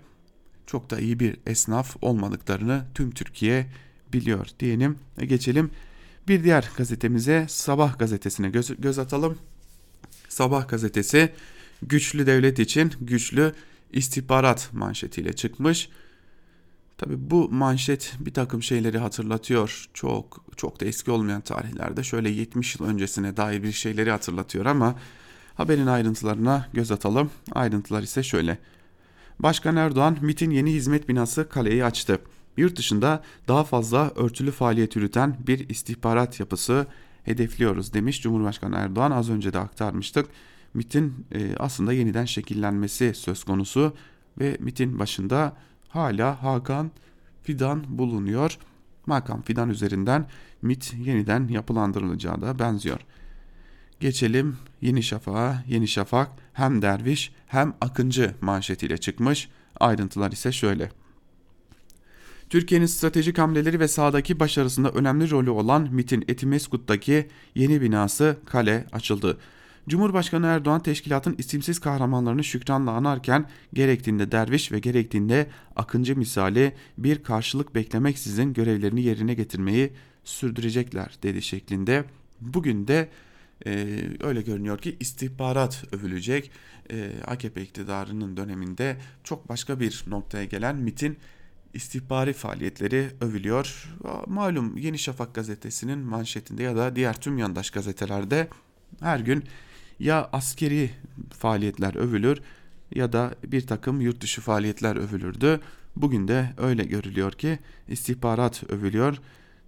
[0.66, 3.66] çok da iyi bir esnaf olmadıklarını tüm Türkiye
[4.12, 5.70] biliyor diyelim geçelim
[6.28, 9.38] bir diğer gazetemize Sabah gazetesine göz, göz atalım.
[10.28, 11.32] Sabah gazetesi
[11.82, 13.52] güçlü devlet için güçlü
[13.92, 15.88] istihbarat manşetiyle çıkmış.
[16.98, 19.88] Tabi bu manşet bir takım şeyleri hatırlatıyor.
[19.94, 24.98] Çok çok da eski olmayan tarihlerde şöyle 70 yıl öncesine dair bir şeyleri hatırlatıyor ama
[25.54, 27.30] haberin ayrıntılarına göz atalım.
[27.52, 28.58] Ayrıntılar ise şöyle.
[29.38, 32.18] Başkan Erdoğan MIT'in yeni hizmet binası kaleyi açtı
[32.56, 36.86] yurt dışında daha fazla örtülü faaliyet yürüten bir istihbarat yapısı
[37.24, 40.26] hedefliyoruz demiş Cumhurbaşkanı Erdoğan az önce de aktarmıştık.
[40.74, 43.94] MIT'in e, aslında yeniden şekillenmesi söz konusu
[44.38, 45.56] ve MIT'in başında
[45.88, 46.90] hala Hakan
[47.42, 48.58] Fidan bulunuyor.
[49.06, 50.26] Hakan Fidan üzerinden
[50.62, 53.00] MIT yeniden yapılandırılacağı da benziyor.
[54.00, 55.64] Geçelim Yeni Şafak'a.
[55.68, 59.48] Yeni Şafak hem derviş hem akıncı manşetiyle çıkmış.
[59.80, 61.01] Ayrıntılar ise şöyle.
[62.52, 69.38] Türkiye'nin stratejik hamleleri ve sahadaki başarısında önemli rolü olan MIT'in Etimeskut'taki yeni binası kale açıldı.
[69.88, 77.74] Cumhurbaşkanı Erdoğan teşkilatın isimsiz kahramanlarını şükranla anarken gerektiğinde derviş ve gerektiğinde akıncı misali bir karşılık
[77.74, 79.92] beklemeksizin görevlerini yerine getirmeyi
[80.24, 82.04] sürdürecekler dedi şeklinde.
[82.40, 83.08] Bugün de
[83.66, 86.50] e, öyle görünüyor ki istihbarat övülecek.
[86.90, 91.18] E, AKP iktidarının döneminde çok başka bir noktaya gelen MIT'in
[91.74, 93.94] istihbari faaliyetleri övülüyor.
[94.26, 98.48] Malum Yeni Şafak gazetesinin manşetinde ya da diğer tüm yandaş gazetelerde
[99.00, 99.44] her gün
[99.98, 100.90] ya askeri
[101.38, 102.40] faaliyetler övülür
[102.94, 105.60] ya da bir takım yurt dışı faaliyetler övülürdü.
[105.96, 107.58] Bugün de öyle görülüyor ki
[107.88, 109.18] istihbarat övülüyor.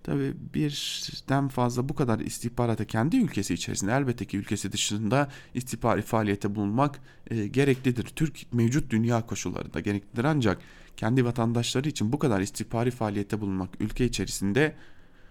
[0.03, 6.55] Tabi birden fazla bu kadar istihbaratı kendi ülkesi içerisinde elbette ki ülkesi dışında istihbari faaliyete
[6.55, 8.05] bulunmak e, gereklidir.
[8.05, 10.59] Türk mevcut dünya koşullarında gereklidir ancak
[10.97, 14.75] kendi vatandaşları için bu kadar istihbari faaliyette bulunmak ülke içerisinde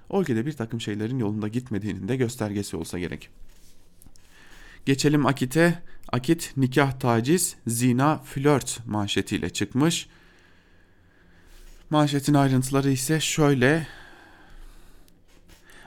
[0.10, 3.30] o ülkede bir takım şeylerin yolunda gitmediğinin de göstergesi olsa gerek.
[4.86, 5.80] Geçelim Akit'e.
[6.12, 10.08] Akit nikah taciz, zina, flört manşetiyle çıkmış.
[11.90, 13.88] Manşetin ayrıntıları ise şöyle.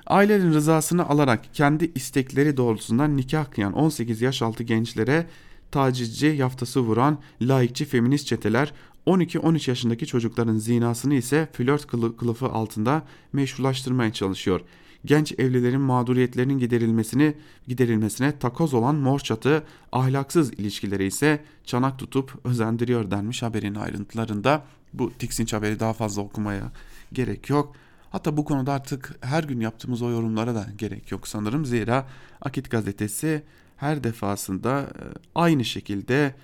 [0.06, 5.26] Ailenin rızasını alarak kendi istekleri doğrultusundan nikah kıyan 18 yaş altı gençlere
[5.70, 8.72] tacizci yaftası vuran laikçi feminist çeteler
[9.06, 14.60] 12-13 yaşındaki çocukların zinasını ise flört kılıfı altında meşrulaştırmaya çalışıyor.
[15.04, 17.34] Genç evlilerin mağduriyetlerinin giderilmesini
[17.68, 24.64] giderilmesine takoz olan mor çatı ahlaksız ilişkileri ise çanak tutup özendiriyor denmiş haberin ayrıntılarında.
[24.92, 26.72] Bu tiksinç haberi daha fazla okumaya
[27.12, 27.76] gerek yok.
[28.10, 31.66] Hatta bu konuda artık her gün yaptığımız o yorumlara da gerek yok sanırım.
[31.66, 32.06] Zira
[32.40, 33.42] Akit gazetesi
[33.76, 35.02] her defasında e,
[35.34, 36.34] aynı şekilde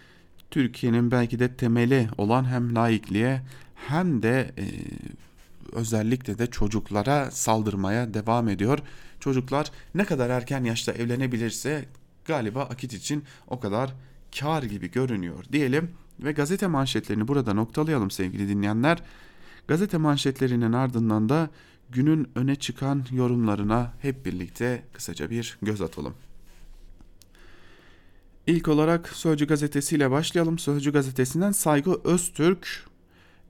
[0.53, 3.43] Türkiye'nin belki de temeli olan hem laikliğe
[3.75, 4.65] hem de e,
[5.73, 8.79] özellikle de çocuklara saldırmaya devam ediyor.
[9.21, 11.85] Çocuklar ne kadar erken yaşta evlenebilirse
[12.25, 13.95] galiba Akit için o kadar
[14.41, 19.03] kar gibi görünüyor diyelim ve gazete manşetlerini burada noktalayalım sevgili dinleyenler.
[19.69, 21.51] Gazete manşetlerinin ardından da
[21.91, 26.15] günün öne çıkan yorumlarına hep birlikte kısaca bir göz atalım.
[28.47, 30.59] İlk olarak Sözcü Gazetesi ile başlayalım.
[30.59, 32.87] Sözcü Gazetesi'nden Saygı Öztürk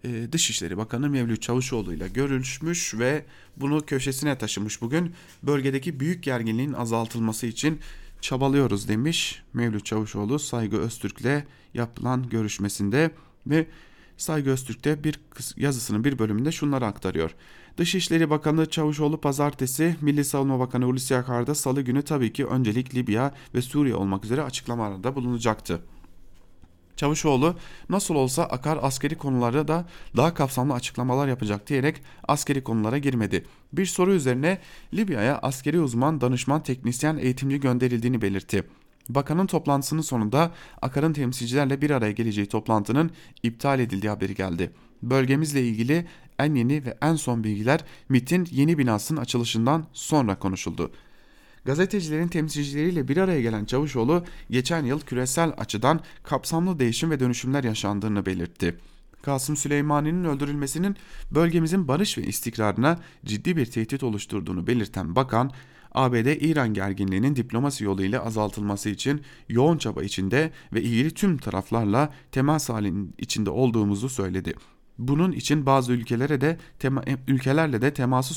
[0.05, 3.25] e, Dışişleri Bakanı Mevlüt Çavuşoğlu ile görüşmüş ve
[3.57, 5.15] bunu köşesine taşımış bugün.
[5.43, 7.81] Bölgedeki büyük gerginliğin azaltılması için
[8.21, 13.11] çabalıyoruz demiş Mevlüt Çavuşoğlu Saygı Öztürk'le yapılan görüşmesinde
[13.47, 13.67] ve
[14.17, 15.21] Saygı Öztürk'te bir
[15.57, 17.35] yazısının bir bölümünde şunları aktarıyor.
[17.77, 23.35] Dışişleri Bakanı Çavuşoğlu pazartesi, Milli Savunma Bakanı Hulusi Akar'da salı günü tabii ki öncelik Libya
[23.55, 25.83] ve Suriye olmak üzere açıklamalarda bulunacaktı.
[26.97, 27.57] Çavuşoğlu
[27.89, 33.45] nasıl olsa Akar askeri konularda da daha kapsamlı açıklamalar yapacak diyerek askeri konulara girmedi.
[33.73, 34.59] Bir soru üzerine
[34.95, 38.65] Libya'ya askeri uzman, danışman, teknisyen, eğitimci gönderildiğini belirtti.
[39.09, 40.51] Bakanın toplantısının sonunda
[40.83, 43.11] Akar'ın temsilcilerle bir araya geleceği toplantının
[43.43, 44.71] iptal edildiği haberi geldi.
[45.03, 46.07] Bölgemizle ilgili
[46.45, 50.91] en yeni ve en son bilgiler MIT'in yeni binasının açılışından sonra konuşuldu.
[51.65, 58.27] Gazetecilerin temsilcileriyle bir araya gelen Çavuşoğlu geçen yıl küresel açıdan kapsamlı değişim ve dönüşümler yaşandığını
[58.27, 58.79] belirtti.
[59.23, 60.97] Kasım Süleymani'nin öldürülmesinin
[61.31, 65.51] bölgemizin barış ve istikrarına ciddi bir tehdit oluşturduğunu belirten bakan,
[65.95, 73.15] ABD-İran gerginliğinin diplomasi yoluyla azaltılması için yoğun çaba içinde ve ilgili tüm taraflarla temas halinin
[73.19, 74.55] içinde olduğumuzu söyledi.
[74.99, 78.35] Bunun için bazı ülkelere de tema, ülkelerle de teması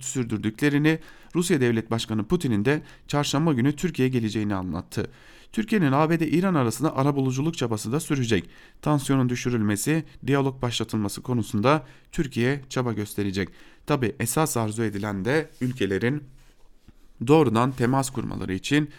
[0.00, 0.98] sürdürdüklerini
[1.34, 5.10] Rusya Devlet Başkanı Putin'in de çarşamba günü Türkiye'ye geleceğini anlattı.
[5.52, 8.48] Türkiye'nin ABD-İran arasında arabuluculuk çabası da sürecek.
[8.82, 13.48] Tansiyonun düşürülmesi, diyalog başlatılması konusunda Türkiye çaba gösterecek.
[13.86, 16.24] Tabi esas arzu edilen de ülkelerin
[17.26, 18.90] doğrudan temas kurmaları için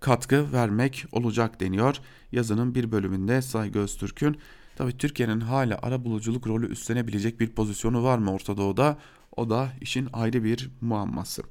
[0.00, 1.96] katkı vermek olacak deniyor.
[2.32, 4.36] Yazının bir bölümünde Saygı Öztürk'ün
[4.76, 8.98] Tabi Türkiye'nin hala ara buluculuk rolü üstlenebilecek bir pozisyonu var mı Orta Doğu'da?
[9.36, 11.42] O da işin ayrı bir muamması.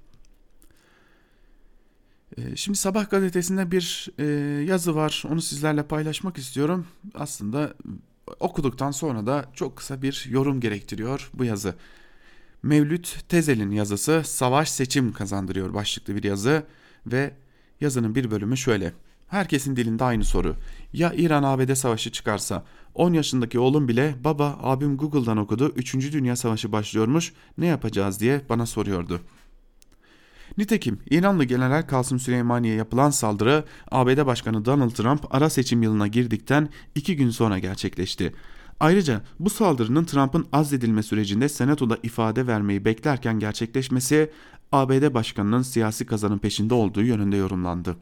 [2.38, 4.26] Ee, şimdi Sabah gazetesinde bir e,
[4.64, 5.24] yazı var.
[5.30, 6.88] Onu sizlerle paylaşmak istiyorum.
[7.14, 7.74] Aslında
[8.40, 11.76] okuduktan sonra da çok kısa bir yorum gerektiriyor bu yazı.
[12.64, 16.64] Mevlüt Tezel'in yazısı Savaş Seçim kazandırıyor başlıklı bir yazı
[17.08, 17.34] ve
[17.82, 18.94] yazının bir bölümü şöyle.
[19.34, 20.56] Herkesin dilinde aynı soru.
[20.94, 25.94] Ya İran-ABD savaşı çıkarsa 10 yaşındaki oğlum bile baba abim Google'dan okudu 3.
[26.14, 29.22] Dünya Savaşı başlıyormuş ne yapacağız diye bana soruyordu.
[30.58, 36.70] Nitekim İranlı General Kasım Süleymani'ye yapılan saldırı ABD Başkanı Donald Trump ara seçim yılına girdikten
[36.96, 38.34] 2 gün sonra gerçekleşti.
[38.80, 44.32] Ayrıca bu saldırının Trump'ın azledilme sürecinde senatoda ifade vermeyi beklerken gerçekleşmesi
[44.72, 47.98] ABD Başkanı'nın siyasi kazanın peşinde olduğu yönünde yorumlandı.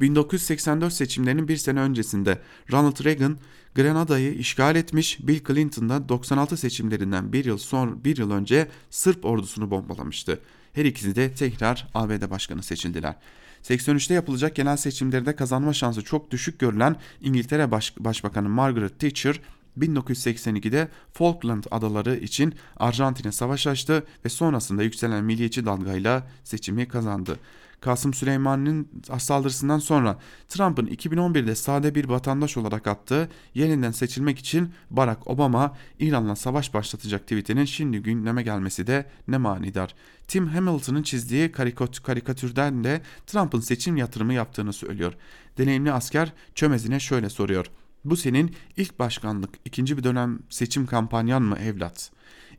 [0.00, 2.38] 1984 seçimlerinin bir sene öncesinde
[2.72, 3.36] Ronald Reagan
[3.74, 9.24] Grenada'yı işgal etmiş, Bill Clinton da 96 seçimlerinden bir yıl sonra bir yıl önce Sırp
[9.24, 10.40] ordusunu bombalamıştı.
[10.72, 13.14] Her ikisi de tekrar ABD başkanı seçildiler.
[13.62, 19.40] 83'te yapılacak genel seçimlerde kazanma şansı çok düşük görülen İngiltere Baş Başbakanı Margaret Thatcher
[19.78, 27.38] 1982'de Falkland Adaları için Arjantin'e savaş açtı ve sonrasında yükselen milliyetçi dalgayla seçimi kazandı.
[27.82, 30.18] Kasım Süleyman'ın saldırısından sonra
[30.48, 37.22] Trump'ın 2011'de sade bir vatandaş olarak attığı yeniden seçilmek için Barack Obama İran'la savaş başlatacak
[37.22, 39.94] tweetinin şimdi gündeme gelmesi de ne manidar.
[40.28, 45.12] Tim Hamilton'ın çizdiği karikatürden de Trump'ın seçim yatırımı yaptığını söylüyor.
[45.58, 47.66] Deneyimli asker çömezine şöyle soruyor.
[48.04, 52.10] Bu senin ilk başkanlık, ikinci bir dönem seçim kampanyan mı evlat?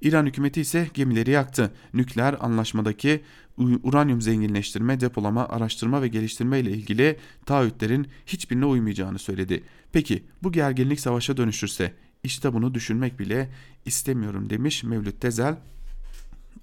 [0.04, 1.72] İran hükümeti ise gemileri yaktı.
[1.94, 3.24] Nükleer anlaşmadaki
[3.58, 9.64] uranyum zenginleştirme, depolama, araştırma ve geliştirme ile ilgili taahhütlerin hiçbirine uymayacağını söyledi.
[9.92, 11.94] Peki bu gerginlik savaşa dönüşürse
[12.24, 13.50] işte bunu düşünmek bile
[13.86, 15.58] istemiyorum demiş Mevlüt Tezel.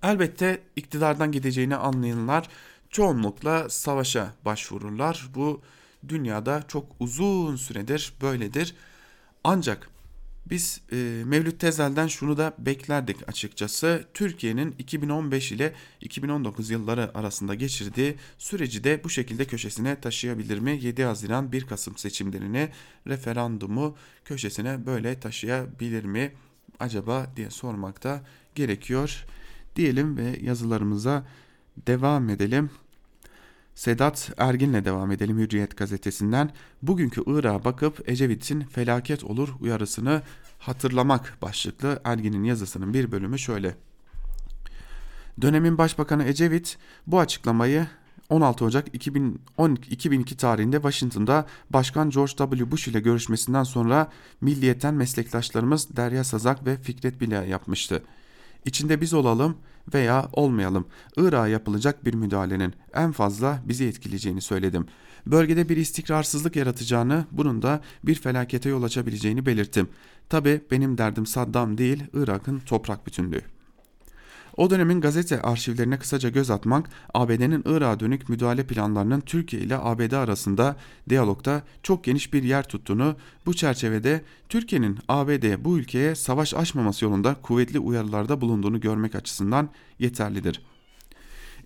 [0.03, 2.49] Elbette iktidardan gideceğini anlayanlar
[2.91, 5.29] çoğunlukla savaşa başvururlar.
[5.35, 5.61] Bu
[6.09, 8.75] dünyada çok uzun süredir böyledir.
[9.45, 9.91] Ancak
[10.51, 14.05] biz e, Mevlüt Tezel'den şunu da beklerdik açıkçası.
[14.15, 20.79] Türkiye'nin 2015 ile 2019 yılları arasında geçirdiği süreci de bu şekilde köşesine taşıyabilir mi?
[20.83, 22.69] 7 Haziran 1 Kasım seçimlerini
[23.07, 26.33] referandumu köşesine böyle taşıyabilir mi?
[26.81, 28.23] Acaba diye sormakta
[28.55, 29.25] gerekiyor.
[29.77, 31.27] Diyelim ve yazılarımıza
[31.87, 32.71] devam edelim.
[33.81, 36.51] Sedat Ergin'le devam edelim Hürriyet gazetesinden.
[36.83, 40.23] Bugünkü Irak'a bakıp Ecevit'in felaket olur uyarısını
[40.59, 43.75] hatırlamak başlıklı Ergin'in yazısının bir bölümü şöyle.
[45.41, 47.87] Dönemin Başbakanı Ecevit bu açıklamayı
[48.29, 52.71] 16 Ocak 2012, 2002 tarihinde Washington'da Başkan George W.
[52.71, 54.11] Bush ile görüşmesinden sonra
[54.41, 58.03] milliyetten meslektaşlarımız Derya Sazak ve Fikret Bilal yapmıştı.
[58.65, 59.57] İçinde biz olalım
[59.95, 60.87] veya olmayalım.
[61.17, 64.87] Irak'a yapılacak bir müdahalenin en fazla bizi etkileyeceğini söyledim.
[65.27, 69.89] Bölgede bir istikrarsızlık yaratacağını, bunun da bir felakete yol açabileceğini belirttim.
[70.29, 73.43] Tabi benim derdim Saddam değil, Irak'ın toprak bütünlüğü.
[74.61, 80.13] O dönemin gazete arşivlerine kısaca göz atmak, ABD'nin Irak'a dönük müdahale planlarının Türkiye ile ABD
[80.13, 80.77] arasında
[81.09, 87.35] diyalogda çok geniş bir yer tuttuğunu, bu çerçevede Türkiye'nin ABD'ye bu ülkeye savaş açmaması yolunda
[87.43, 90.63] kuvvetli uyarılarda bulunduğunu görmek açısından yeterlidir.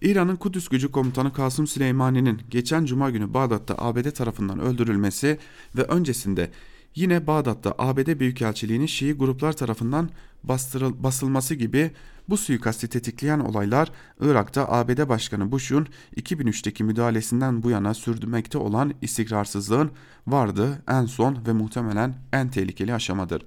[0.00, 5.38] İran'ın Kudüs gücü komutanı Kasım Süleymani'nin geçen cuma günü Bağdat'ta ABD tarafından öldürülmesi
[5.76, 6.50] ve öncesinde
[6.94, 10.10] yine Bağdat'ta ABD Büyükelçiliğinin Şii gruplar tarafından
[10.48, 11.90] bastırıl, basılması gibi
[12.28, 13.90] bu suikasti tetikleyen olaylar
[14.20, 15.86] Irak'ta ABD Başkanı Bush'un
[16.16, 19.90] 2003'teki müdahalesinden bu yana sürdürmekte olan istikrarsızlığın
[20.26, 23.42] vardı en son ve muhtemelen en tehlikeli aşamadır.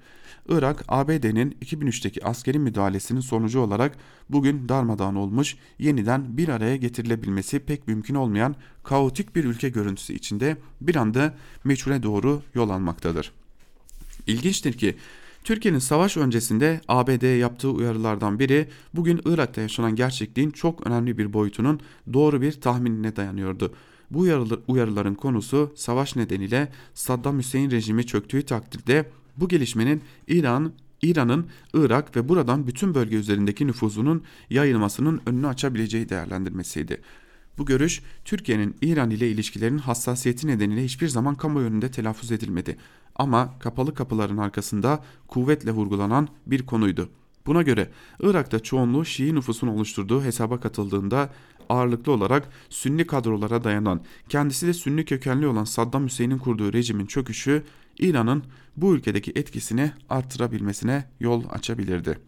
[0.49, 3.97] Irak, ABD'nin 2003'teki askeri müdahalesinin sonucu olarak
[4.29, 10.57] bugün darmadağın olmuş, yeniden bir araya getirilebilmesi pek mümkün olmayan kaotik bir ülke görüntüsü içinde
[10.81, 11.33] bir anda
[11.63, 13.31] meçhule doğru yol almaktadır.
[14.27, 14.97] İlginçtir ki
[15.47, 21.79] Türkiye'nin savaş öncesinde ABD'ye yaptığı uyarılardan biri bugün Irak'ta yaşanan gerçekliğin çok önemli bir boyutunun
[22.13, 23.73] doğru bir tahminine dayanıyordu.
[24.11, 24.19] Bu
[24.67, 32.29] uyarıların konusu savaş nedeniyle Saddam Hüseyin rejimi çöktüğü takdirde bu gelişmenin İran İran'ın Irak ve
[32.29, 37.01] buradan bütün bölge üzerindeki nüfuzunun yayılmasının önünü açabileceği değerlendirmesiydi.
[37.57, 42.77] Bu görüş Türkiye'nin İran ile ilişkilerinin hassasiyeti nedeniyle hiçbir zaman kamuoyu önünde telaffuz edilmedi
[43.18, 47.09] ama kapalı kapıların arkasında kuvvetle vurgulanan bir konuydu.
[47.45, 47.89] Buna göre
[48.20, 51.30] Irak'ta çoğunluğu Şii nüfusun oluşturduğu hesaba katıldığında
[51.70, 57.63] ağırlıklı olarak Sünni kadrolara dayanan, kendisi de Sünni kökenli olan Saddam Hüseyin'in kurduğu rejimin çöküşü
[57.99, 58.43] İran'ın
[58.78, 62.20] bu ülkedeki etkisini artırabilmesine yol açabilirdi.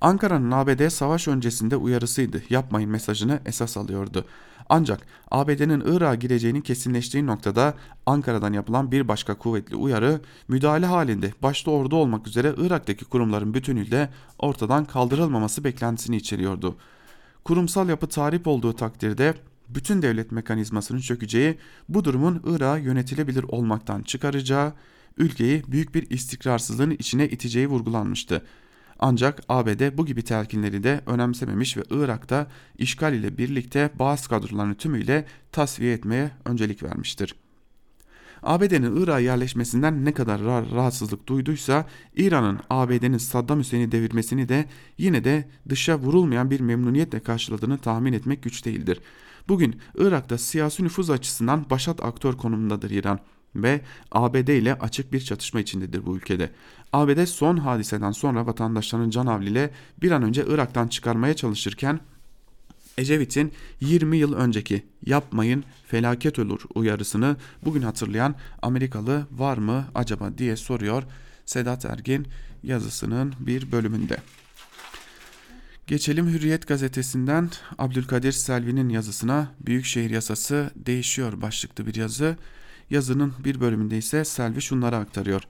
[0.00, 2.42] Ankara'nın ABD savaş öncesinde uyarısıydı.
[2.50, 4.24] Yapmayın mesajını esas alıyordu.
[4.68, 5.00] Ancak
[5.30, 7.74] ABD'nin Irak'a gireceğini kesinleştiği noktada
[8.06, 14.10] Ankara'dan yapılan bir başka kuvvetli uyarı müdahale halinde başta ordu olmak üzere Irak'taki kurumların bütünüyle
[14.38, 16.76] ortadan kaldırılmaması beklentisini içeriyordu.
[17.44, 19.34] Kurumsal yapı tarif olduğu takdirde
[19.68, 21.58] bütün devlet mekanizmasının çökeceği,
[21.88, 24.72] bu durumun Irak'ı yönetilebilir olmaktan çıkaracağı,
[25.16, 28.42] ülkeyi büyük bir istikrarsızlığın içine iteceği vurgulanmıştı.
[29.04, 32.46] Ancak ABD bu gibi telkinleri de önemsememiş ve Irak'ta
[32.78, 37.34] işgal ile birlikte bazı kadrolarını tümüyle tasfiye etmeye öncelik vermiştir.
[38.42, 41.86] ABD'nin Irak'a yerleşmesinden ne kadar rahatsızlık duyduysa
[42.16, 44.64] İran'ın ABD'nin Saddam Hüseyin'i devirmesini de
[44.98, 49.00] yine de dışa vurulmayan bir memnuniyetle karşıladığını tahmin etmek güç değildir.
[49.48, 53.20] Bugün Irak'ta siyasi nüfuz açısından başat aktör konumundadır İran
[53.54, 53.80] ve
[54.12, 56.50] ABD ile açık bir çatışma içindedir bu ülkede.
[56.92, 59.70] ABD son hadiseden sonra vatandaşlarının canavliyle
[60.02, 62.00] bir an önce Irak'tan çıkarmaya çalışırken
[62.98, 70.56] Ecevit'in 20 yıl önceki yapmayın felaket olur uyarısını bugün hatırlayan Amerikalı var mı acaba diye
[70.56, 71.02] soruyor
[71.46, 72.26] Sedat Ergin
[72.62, 74.16] yazısının bir bölümünde.
[75.86, 82.36] Geçelim Hürriyet gazetesinden Abdülkadir Selvi'nin yazısına Büyükşehir yasası değişiyor başlıklı bir yazı.
[82.92, 85.42] Yazının bir bölümünde ise Selvi şunları aktarıyor.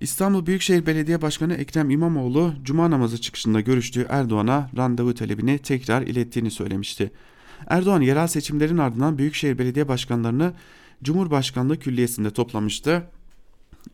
[0.00, 6.50] İstanbul Büyükşehir Belediye Başkanı Ekrem İmamoğlu cuma namazı çıkışında görüştüğü Erdoğan'a randevu talebini tekrar ilettiğini
[6.50, 7.12] söylemişti.
[7.66, 10.52] Erdoğan yerel seçimlerin ardından Büyükşehir Belediye Başkanlarını
[11.02, 13.02] Cumhurbaşkanlığı Külliyesi'nde toplamıştı.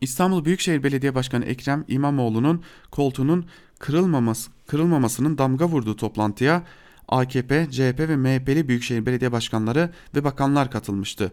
[0.01, 3.45] İstanbul Büyükşehir Belediye Başkanı Ekrem İmamoğlu'nun koltuğunun
[3.79, 6.63] kırılmaması, kırılmamasının damga vurduğu toplantıya
[7.07, 11.31] AKP, CHP ve MHP'li Büyükşehir Belediye Başkanları ve bakanlar katılmıştı.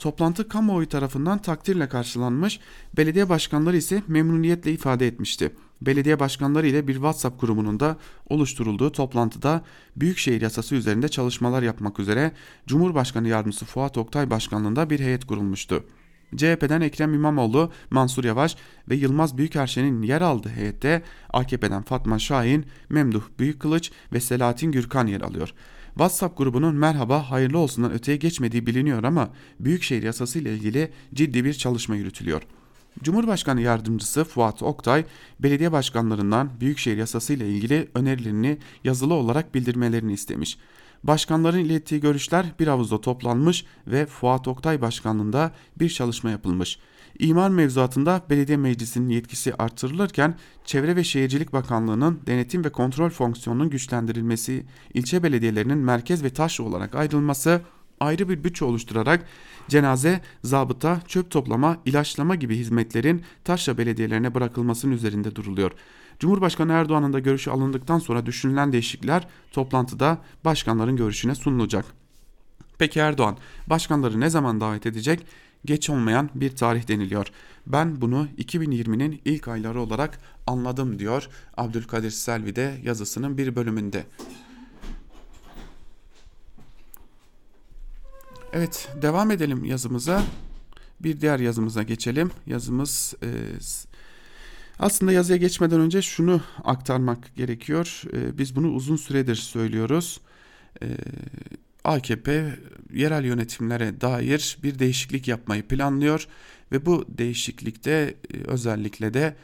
[0.00, 2.60] Toplantı kamuoyu tarafından takdirle karşılanmış,
[2.96, 5.52] belediye başkanları ise memnuniyetle ifade etmişti.
[5.82, 7.96] Belediye başkanları ile bir WhatsApp grubunun da
[8.28, 9.64] oluşturulduğu toplantıda
[9.96, 12.32] Büyükşehir yasası üzerinde çalışmalar yapmak üzere
[12.66, 15.84] Cumhurbaşkanı Yardımcısı Fuat Oktay başkanlığında bir heyet kurulmuştu.
[16.36, 18.56] CHP'den Ekrem İmamoğlu, Mansur Yavaş
[18.88, 25.20] ve Yılmaz Büyükerşen'in yer aldığı heyette AKP'den Fatma Şahin, Memduh Büyükkılıç ve Selahattin Gürkan yer
[25.20, 25.54] alıyor.
[26.00, 31.54] WhatsApp grubunun merhaba hayırlı olsundan öteye geçmediği biliniyor ama Büyükşehir yasası ile ilgili ciddi bir
[31.54, 32.42] çalışma yürütülüyor.
[33.02, 35.04] Cumhurbaşkanı Yardımcısı Fuat Oktay,
[35.40, 40.58] belediye başkanlarından Büyükşehir yasası ile ilgili önerilerini yazılı olarak bildirmelerini istemiş.
[41.04, 46.78] Başkanların ilettiği görüşler bir havuzda toplanmış ve Fuat Oktay başkanlığında bir çalışma yapılmış.
[47.18, 54.66] İmar mevzuatında belediye meclisinin yetkisi artırılırken Çevre ve Şehircilik Bakanlığı'nın denetim ve kontrol fonksiyonunun güçlendirilmesi,
[54.94, 57.60] ilçe belediyelerinin merkez ve taşra olarak ayrılması
[58.00, 59.26] ayrı bir bütçe oluşturarak
[59.68, 65.72] cenaze, zabıta, çöp toplama, ilaçlama gibi hizmetlerin taşra belediyelerine bırakılmasının üzerinde duruluyor.
[66.18, 71.84] Cumhurbaşkanı Erdoğan'ın da görüşü alındıktan sonra düşünülen değişiklikler toplantıda başkanların görüşüne sunulacak.
[72.78, 73.36] Peki Erdoğan
[73.66, 75.26] başkanları ne zaman davet edecek?
[75.64, 77.26] Geç olmayan bir tarih deniliyor.
[77.66, 84.06] Ben bunu 2020'nin ilk ayları olarak anladım diyor Abdülkadir Selvi de yazısının bir bölümünde.
[88.52, 90.22] Evet devam edelim yazımıza.
[91.00, 92.30] Bir diğer yazımıza geçelim.
[92.46, 93.28] Yazımız e,
[94.78, 98.02] aslında yazıya geçmeden önce şunu aktarmak gerekiyor.
[98.12, 100.20] E, biz bunu uzun süredir söylüyoruz.
[100.82, 100.86] E,
[101.84, 102.58] AKP
[102.92, 106.26] yerel yönetimlere dair bir değişiklik yapmayı planlıyor
[106.72, 109.34] ve bu değişiklikte e, özellikle de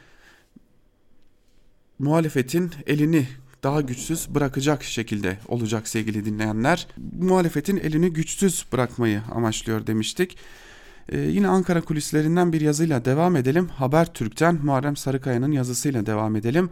[1.99, 3.27] muhalefetin elini
[3.63, 6.87] daha güçsüz bırakacak şekilde olacak sevgili dinleyenler.
[7.19, 10.37] Muhalefetin elini güçsüz bırakmayı amaçlıyor demiştik.
[11.09, 13.67] Ee, yine Ankara kulislerinden bir yazıyla devam edelim.
[13.67, 16.69] Habertürk'ten Muharrem Sarıkaya'nın yazısıyla devam edelim.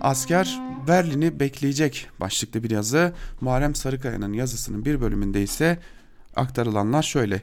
[0.00, 3.12] Asker Berlin'i bekleyecek başlıklı bir yazı.
[3.40, 5.78] Muharrem Sarıkaya'nın yazısının bir bölümünde ise
[6.36, 7.42] aktarılanlar şöyle.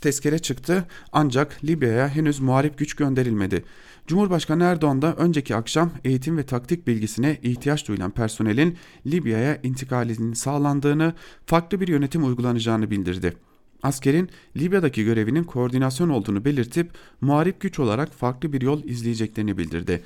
[0.00, 3.64] Tezkere çıktı ancak Libya'ya henüz muharip güç gönderilmedi.
[4.06, 8.76] Cumhurbaşkanı Erdoğan da önceki akşam eğitim ve taktik bilgisine ihtiyaç duyulan personelin
[9.06, 11.14] Libya'ya intikalinin sağlandığını,
[11.46, 13.36] farklı bir yönetim uygulanacağını bildirdi.
[13.82, 16.90] Askerin Libya'daki görevinin koordinasyon olduğunu belirtip
[17.20, 20.02] muharip güç olarak farklı bir yol izleyeceklerini bildirdi.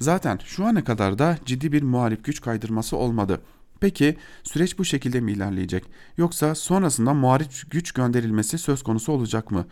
[0.00, 3.40] Zaten şu ana kadar da ciddi bir muhalif güç kaydırması olmadı.
[3.80, 5.84] Peki süreç bu şekilde mi ilerleyecek?
[6.16, 9.66] Yoksa sonrasında muhalif güç gönderilmesi söz konusu olacak mı?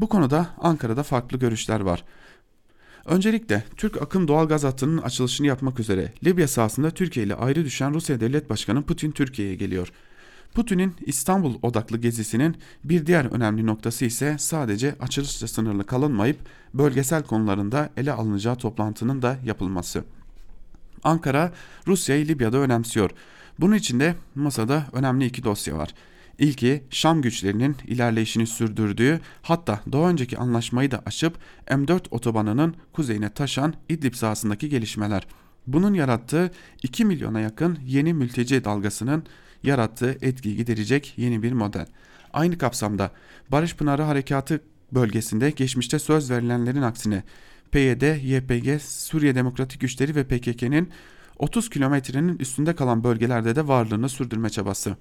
[0.00, 2.04] Bu konuda Ankara'da farklı görüşler var.
[3.04, 7.94] Öncelikle Türk akım doğal gaz hattının açılışını yapmak üzere Libya sahasında Türkiye ile ayrı düşen
[7.94, 9.92] Rusya Devlet Başkanı Putin Türkiye'ye geliyor.
[10.54, 16.38] Putin'in İstanbul odaklı gezisinin bir diğer önemli noktası ise sadece açılışla sınırlı kalınmayıp
[16.74, 20.04] bölgesel konularında ele alınacağı toplantının da yapılması.
[21.04, 21.52] Ankara
[21.86, 23.10] Rusya'yı Libya'da önemsiyor.
[23.60, 25.94] Bunun için de masada önemli iki dosya var.
[26.38, 33.74] İlki Şam güçlerinin ilerleyişini sürdürdüğü hatta daha önceki anlaşmayı da aşıp M4 otobanının kuzeyine taşan
[33.88, 35.26] İdlib sahasındaki gelişmeler.
[35.66, 36.50] Bunun yarattığı
[36.82, 39.24] 2 milyona yakın yeni mülteci dalgasının
[39.66, 41.86] yarattığı etkiyi giderecek yeni bir model.
[42.32, 43.10] Aynı kapsamda
[43.48, 44.60] Barış Pınarı Harekatı
[44.92, 47.22] bölgesinde geçmişte söz verilenlerin aksine
[47.72, 50.90] PYD, YPG, Suriye Demokratik Güçleri ve PKK'nin
[51.38, 54.96] 30 kilometrenin üstünde kalan bölgelerde de varlığını sürdürme çabası.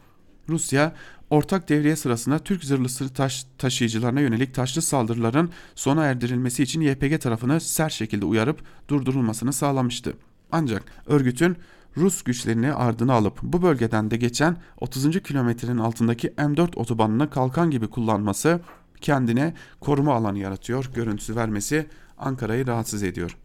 [0.49, 0.95] Rusya,
[1.29, 7.61] ortak devriye sırasında Türk zırhlısı taş, taşıyıcılarına yönelik taşlı saldırıların sona erdirilmesi için YPG tarafını
[7.61, 10.13] sert şekilde uyarıp durdurulmasını sağlamıştı.
[10.51, 11.57] Ancak örgütün
[11.97, 15.23] Rus güçlerini ardına alıp bu bölgeden de geçen 30.
[15.23, 18.59] kilometrenin altındaki M4 otobanını kalkan gibi kullanması
[19.01, 21.87] kendine koruma alanı yaratıyor, görüntüsü vermesi
[22.17, 23.37] Ankara'yı rahatsız ediyor.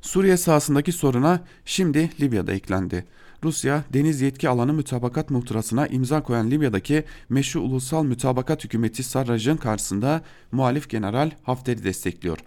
[0.00, 3.04] Suriye sahasındaki soruna şimdi Libya'da eklendi.
[3.44, 10.22] Rusya deniz yetki alanı mütabakat muhtırasına imza koyan Libya'daki meşru ulusal mütabakat hükümeti Sarraj'ın karşısında
[10.52, 12.38] muhalif general Hafter'i destekliyor.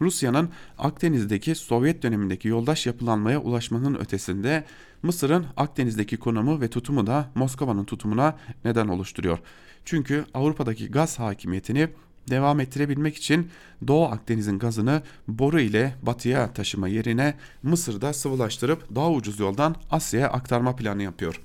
[0.00, 0.48] Rusya'nın
[0.78, 4.64] Akdeniz'deki Sovyet dönemindeki yoldaş yapılanmaya ulaşmanın ötesinde
[5.02, 9.38] Mısır'ın Akdeniz'deki konumu ve tutumu da Moskova'nın tutumuna neden oluşturuyor.
[9.84, 11.88] Çünkü Avrupa'daki gaz hakimiyetini
[12.30, 13.50] devam ettirebilmek için
[13.86, 20.76] Doğu Akdeniz'in gazını boru ile batıya taşıma yerine Mısır'da sıvılaştırıp daha ucuz yoldan Asya'ya aktarma
[20.76, 21.40] planı yapıyor.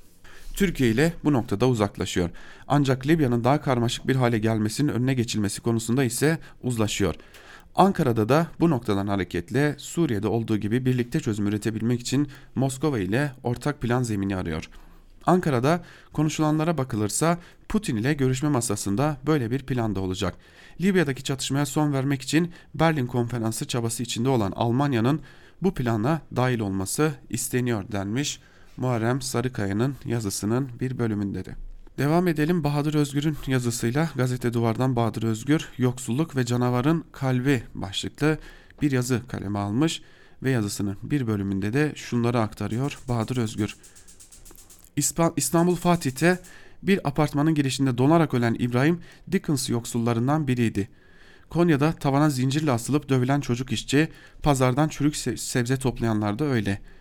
[0.53, 2.29] Türkiye ile bu noktada uzaklaşıyor.
[2.67, 7.15] Ancak Libya'nın daha karmaşık bir hale gelmesinin önüne geçilmesi konusunda ise uzlaşıyor.
[7.75, 13.81] Ankara'da da bu noktadan hareketle Suriye'de olduğu gibi birlikte çözüm üretebilmek için Moskova ile ortak
[13.81, 14.69] plan zemini arıyor.
[15.25, 17.37] Ankara'da konuşulanlara bakılırsa
[17.69, 20.35] Putin ile görüşme masasında böyle bir plan da olacak.
[20.81, 25.21] Libya'daki çatışmaya son vermek için Berlin konferansı çabası içinde olan Almanya'nın
[25.61, 28.39] bu plana dahil olması isteniyor denmiş
[28.77, 31.55] Muharrem Sarıkaya'nın yazısının bir bölümünde de.
[31.97, 38.37] Devam edelim Bahadır Özgür'ün yazısıyla Gazete Duvar'dan Bahadır Özgür Yoksulluk ve Canavarın Kalbi başlıklı
[38.81, 40.01] bir yazı kaleme almış
[40.43, 43.75] ve yazısının bir bölümünde de şunları aktarıyor Bahadır Özgür.
[45.35, 46.39] İstanbul Fatih'te
[46.83, 50.89] bir apartmanın girişinde donarak ölen İbrahim Dickens yoksullarından biriydi.
[51.49, 54.09] Konya'da tavana zincirle asılıp dövülen çocuk işçi,
[54.43, 56.94] pazardan çürük sebze toplayanlar da öyle.''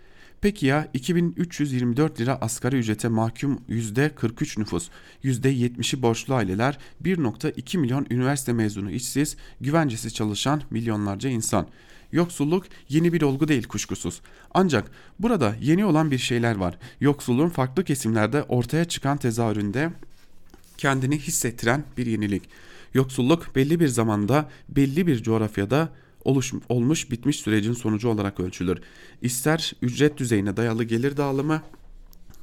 [0.45, 4.89] Peki ya 2324 lira asgari ücrete mahkum %43 nüfus,
[5.23, 11.67] %70'i borçlu aileler, 1.2 milyon üniversite mezunu işsiz, güvencesiz çalışan milyonlarca insan.
[12.11, 14.21] Yoksulluk yeni bir olgu değil kuşkusuz.
[14.53, 16.77] Ancak burada yeni olan bir şeyler var.
[17.01, 19.91] Yoksulluğun farklı kesimlerde ortaya çıkan tezahüründe
[20.77, 22.43] kendini hissettiren bir yenilik.
[22.93, 25.89] Yoksulluk belli bir zamanda, belli bir coğrafyada
[26.25, 28.81] oluş, olmuş bitmiş sürecin sonucu olarak ölçülür.
[29.21, 31.61] İster ücret düzeyine dayalı gelir dağılımı,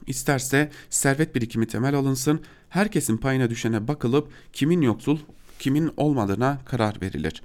[0.07, 5.19] isterse servet birikimi temel alınsın, herkesin payına düşene bakılıp kimin yoksul,
[5.59, 7.43] kimin olmadığına karar verilir.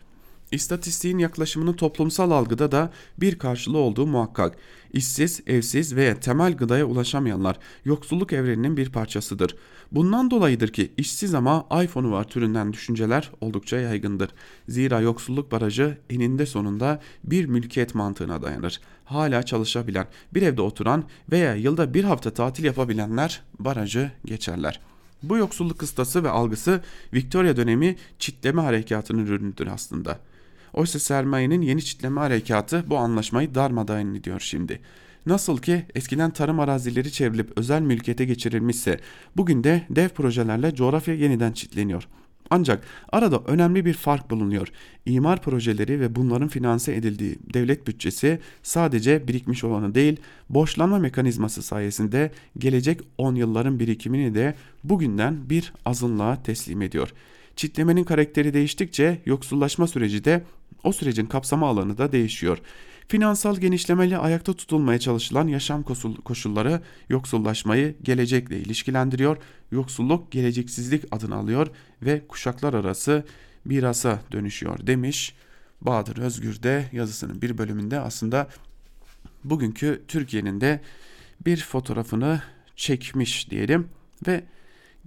[0.51, 4.57] İstatistiğin yaklaşımının toplumsal algıda da bir karşılığı olduğu muhakkak.
[4.93, 9.55] İşsiz, evsiz veya temel gıdaya ulaşamayanlar yoksulluk evreninin bir parçasıdır.
[9.91, 14.29] Bundan dolayıdır ki işsiz ama iPhone'u var türünden düşünceler oldukça yaygındır.
[14.69, 18.81] Zira yoksulluk barajı eninde sonunda bir mülkiyet mantığına dayanır.
[19.05, 24.79] Hala çalışabilen, bir evde oturan veya yılda bir hafta tatil yapabilenler barajı geçerler.
[25.23, 26.81] Bu yoksulluk kıstası ve algısı
[27.13, 30.26] Victoria dönemi çitleme harekatının ürünüdür aslında.''
[30.77, 34.79] Oysa sermayenin yeni çitleme harekatı bu anlaşmayı darmadağın ediyor şimdi.
[35.25, 38.99] Nasıl ki eskiden tarım arazileri çevrilip özel mülkiyete geçirilmişse
[39.37, 42.07] bugün de dev projelerle coğrafya yeniden çitleniyor.
[42.49, 44.67] Ancak arada önemli bir fark bulunuyor.
[45.05, 50.17] İmar projeleri ve bunların finanse edildiği devlet bütçesi sadece birikmiş olanı değil,
[50.49, 57.13] borçlanma mekanizması sayesinde gelecek 10 yılların birikimini de bugünden bir azınlığa teslim ediyor.
[57.55, 60.43] Çitlemenin karakteri değiştikçe yoksullaşma süreci de
[60.83, 62.61] o sürecin kapsama alanı da değişiyor.
[63.07, 65.83] Finansal genişlemeyle ayakta tutulmaya çalışılan yaşam
[66.23, 69.37] koşulları yoksullaşmayı gelecekle ilişkilendiriyor.
[69.71, 71.67] Yoksulluk geleceksizlik adını alıyor
[72.01, 73.25] ve kuşaklar arası
[73.65, 75.35] mirasa dönüşüyor demiş.
[75.81, 78.49] Bahadır Özgür de yazısının bir bölümünde aslında
[79.43, 80.81] bugünkü Türkiye'nin de
[81.45, 82.41] bir fotoğrafını
[82.75, 83.87] çekmiş diyelim
[84.27, 84.43] ve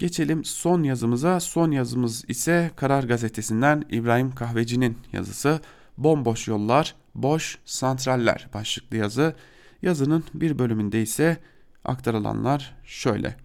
[0.01, 1.40] Geçelim son yazımıza.
[1.40, 5.61] Son yazımız ise Karar Gazetesi'nden İbrahim Kahveci'nin yazısı.
[5.98, 9.34] Bomboş yollar, boş santraller başlıklı yazı.
[9.82, 11.36] Yazının bir bölümünde ise
[11.84, 13.36] aktarılanlar şöyle.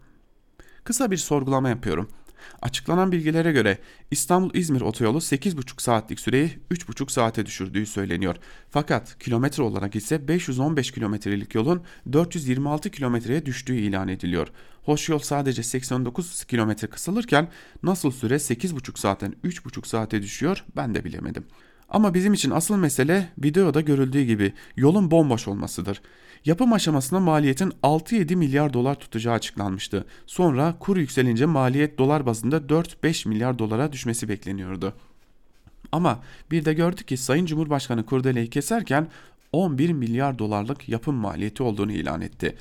[0.83, 2.09] Kısa bir sorgulama yapıyorum.
[2.61, 3.77] Açıklanan bilgilere göre
[4.11, 8.35] İstanbul-İzmir otoyolu 8,5 saatlik süreyi 3,5 saate düşürdüğü söyleniyor.
[8.69, 11.83] Fakat kilometre olarak ise 515 kilometrelik yolun
[12.13, 14.47] 426 kilometreye düştüğü ilan ediliyor.
[14.83, 17.47] Hoş yol sadece 89 kilometre kısalırken
[17.83, 21.45] nasıl süre 8,5 saatten 3,5 saate düşüyor ben de bilemedim.
[21.89, 26.01] Ama bizim için asıl mesele videoda görüldüğü gibi yolun bomboş olmasıdır.
[26.45, 30.05] Yapım aşamasında maliyetin 6-7 milyar dolar tutacağı açıklanmıştı.
[30.25, 34.93] Sonra kur yükselince maliyet dolar bazında 4-5 milyar dolara düşmesi bekleniyordu.
[35.91, 36.19] Ama
[36.51, 39.07] bir de gördük ki Sayın Cumhurbaşkanı kurdeleyi keserken
[39.51, 42.55] 11 milyar dolarlık yapım maliyeti olduğunu ilan etti.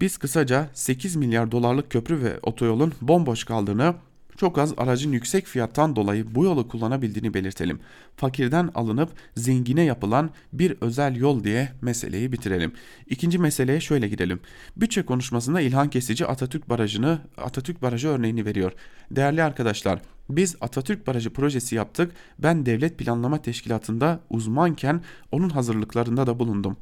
[0.00, 3.94] Biz kısaca 8 milyar dolarlık köprü ve otoyolun bomboş kaldığını
[4.36, 7.80] çok az aracın yüksek fiyattan dolayı bu yolu kullanabildiğini belirtelim.
[8.16, 12.72] Fakirden alınıp zengine yapılan bir özel yol diye meseleyi bitirelim.
[13.06, 14.40] İkinci meseleye şöyle gidelim.
[14.76, 18.72] Bütçe konuşmasında İlhan Kesici Atatürk Barajı'nı Atatürk Barajı örneğini veriyor.
[19.10, 22.12] Değerli arkadaşlar, biz Atatürk Barajı projesi yaptık.
[22.38, 26.76] Ben Devlet Planlama Teşkilatı'nda uzmanken onun hazırlıklarında da bulundum.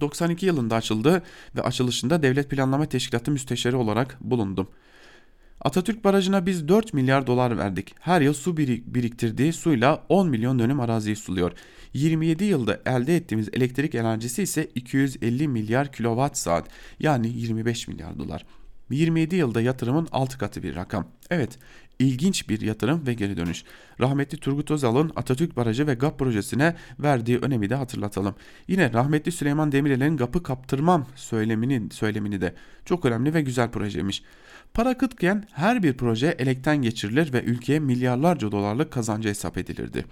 [0.00, 1.22] 92 yılında açıldı
[1.56, 4.68] ve açılışında Devlet Planlama Teşkilatı müsteşarı olarak bulundum.
[5.60, 7.94] Atatürk Barajı'na biz 4 milyar dolar verdik.
[8.00, 11.52] Her yıl su biriktirdiği suyla 10 milyon dönüm araziyi suluyor.
[11.94, 16.68] 27 yılda elde ettiğimiz elektrik enerjisi ise 250 milyar kilowatt saat
[17.00, 18.46] yani 25 milyar dolar.
[18.90, 21.06] 27 yılda yatırımın 6 katı bir rakam.
[21.30, 21.58] Evet,
[21.98, 23.64] ilginç bir yatırım ve geri dönüş.
[24.00, 28.34] Rahmetli Turgut Özal'ın Atatürk Barajı ve GAP projesine verdiği önemi de hatırlatalım.
[28.68, 32.54] Yine rahmetli Süleyman Demirel'in GAP'ı kaptırmam söylemini, söylemini de
[32.84, 34.22] çok önemli ve güzel projeymiş.
[34.76, 40.04] Para kıtken her bir proje elekten geçirilir ve ülkeye milyarlarca dolarlık kazancı hesap edilirdi.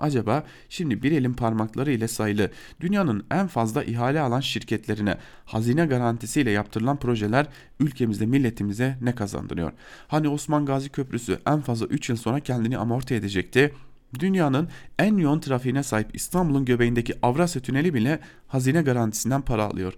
[0.00, 2.50] Acaba şimdi bir elin parmakları ile sayılı
[2.80, 7.46] dünyanın en fazla ihale alan şirketlerine hazine garantisiyle yaptırılan projeler
[7.80, 9.72] ülkemizde milletimize ne kazandırıyor?
[10.08, 13.74] Hani Osman Gazi Köprüsü en fazla 3 yıl sonra kendini amorti edecekti.
[14.18, 14.68] Dünyanın
[14.98, 18.18] en yoğun trafiğine sahip İstanbul'un göbeğindeki Avrasya Tüneli bile
[18.48, 19.94] hazine garantisinden para alıyor.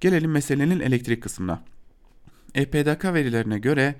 [0.00, 1.62] Gelelim meselenin elektrik kısmına.
[2.54, 3.94] EPDK verilerine göre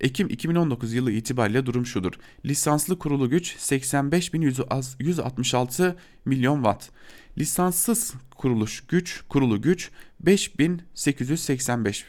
[0.00, 2.12] Ekim 2019 yılı itibariyle durum şudur.
[2.44, 5.94] Lisanslı kurulu güç 85.166
[6.24, 6.90] milyon watt.
[7.38, 9.90] Lisanssız kuruluş güç, kurulu güç
[10.20, 12.04] 5885.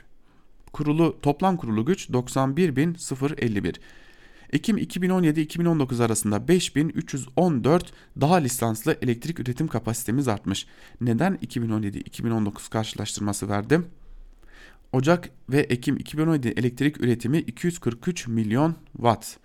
[0.74, 3.76] Kurulu toplam kurulu güç 91.051.
[4.54, 10.68] Ekim 2017-2019 arasında 5314 daha lisanslı elektrik üretim kapasitemiz artmış.
[11.02, 13.88] Neden 2017-2019 karşılaştırması verdim?
[14.94, 19.38] Ocak ve Ekim 2017 elektrik üretimi 243 milyon watt.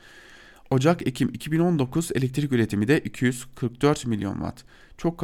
[0.71, 4.65] Ocak-Ekim 2019 elektrik üretimi de 244 milyon watt.
[4.99, 5.19] Çok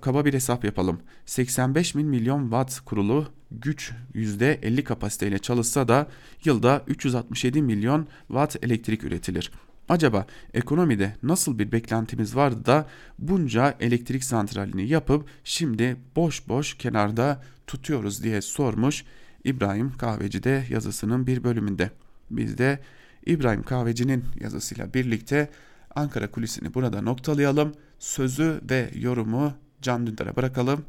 [0.00, 1.00] kaba bir hesap yapalım.
[1.26, 6.08] 85 bin milyon watt kurulu güç %50 kapasiteyle çalışsa da
[6.44, 9.52] yılda 367 milyon watt elektrik üretilir.
[9.88, 12.86] Acaba ekonomide nasıl bir beklentimiz vardı da
[13.18, 19.04] bunca elektrik santralini yapıp şimdi boş boş kenarda tutuyoruz diye sormuş
[19.44, 21.90] İbrahim Kahveci'de yazısının bir bölümünde.
[22.30, 22.78] Biz de
[23.26, 25.50] İbrahim Kahveci'nin yazısıyla birlikte
[25.94, 27.74] Ankara kulisini burada noktalayalım.
[27.98, 30.84] Sözü ve yorumu Can Dündar'a bırakalım.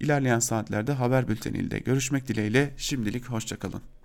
[0.00, 3.82] İlerleyen saatlerde haber bülteniyle görüşmek dileğiyle şimdilik hoşçakalın.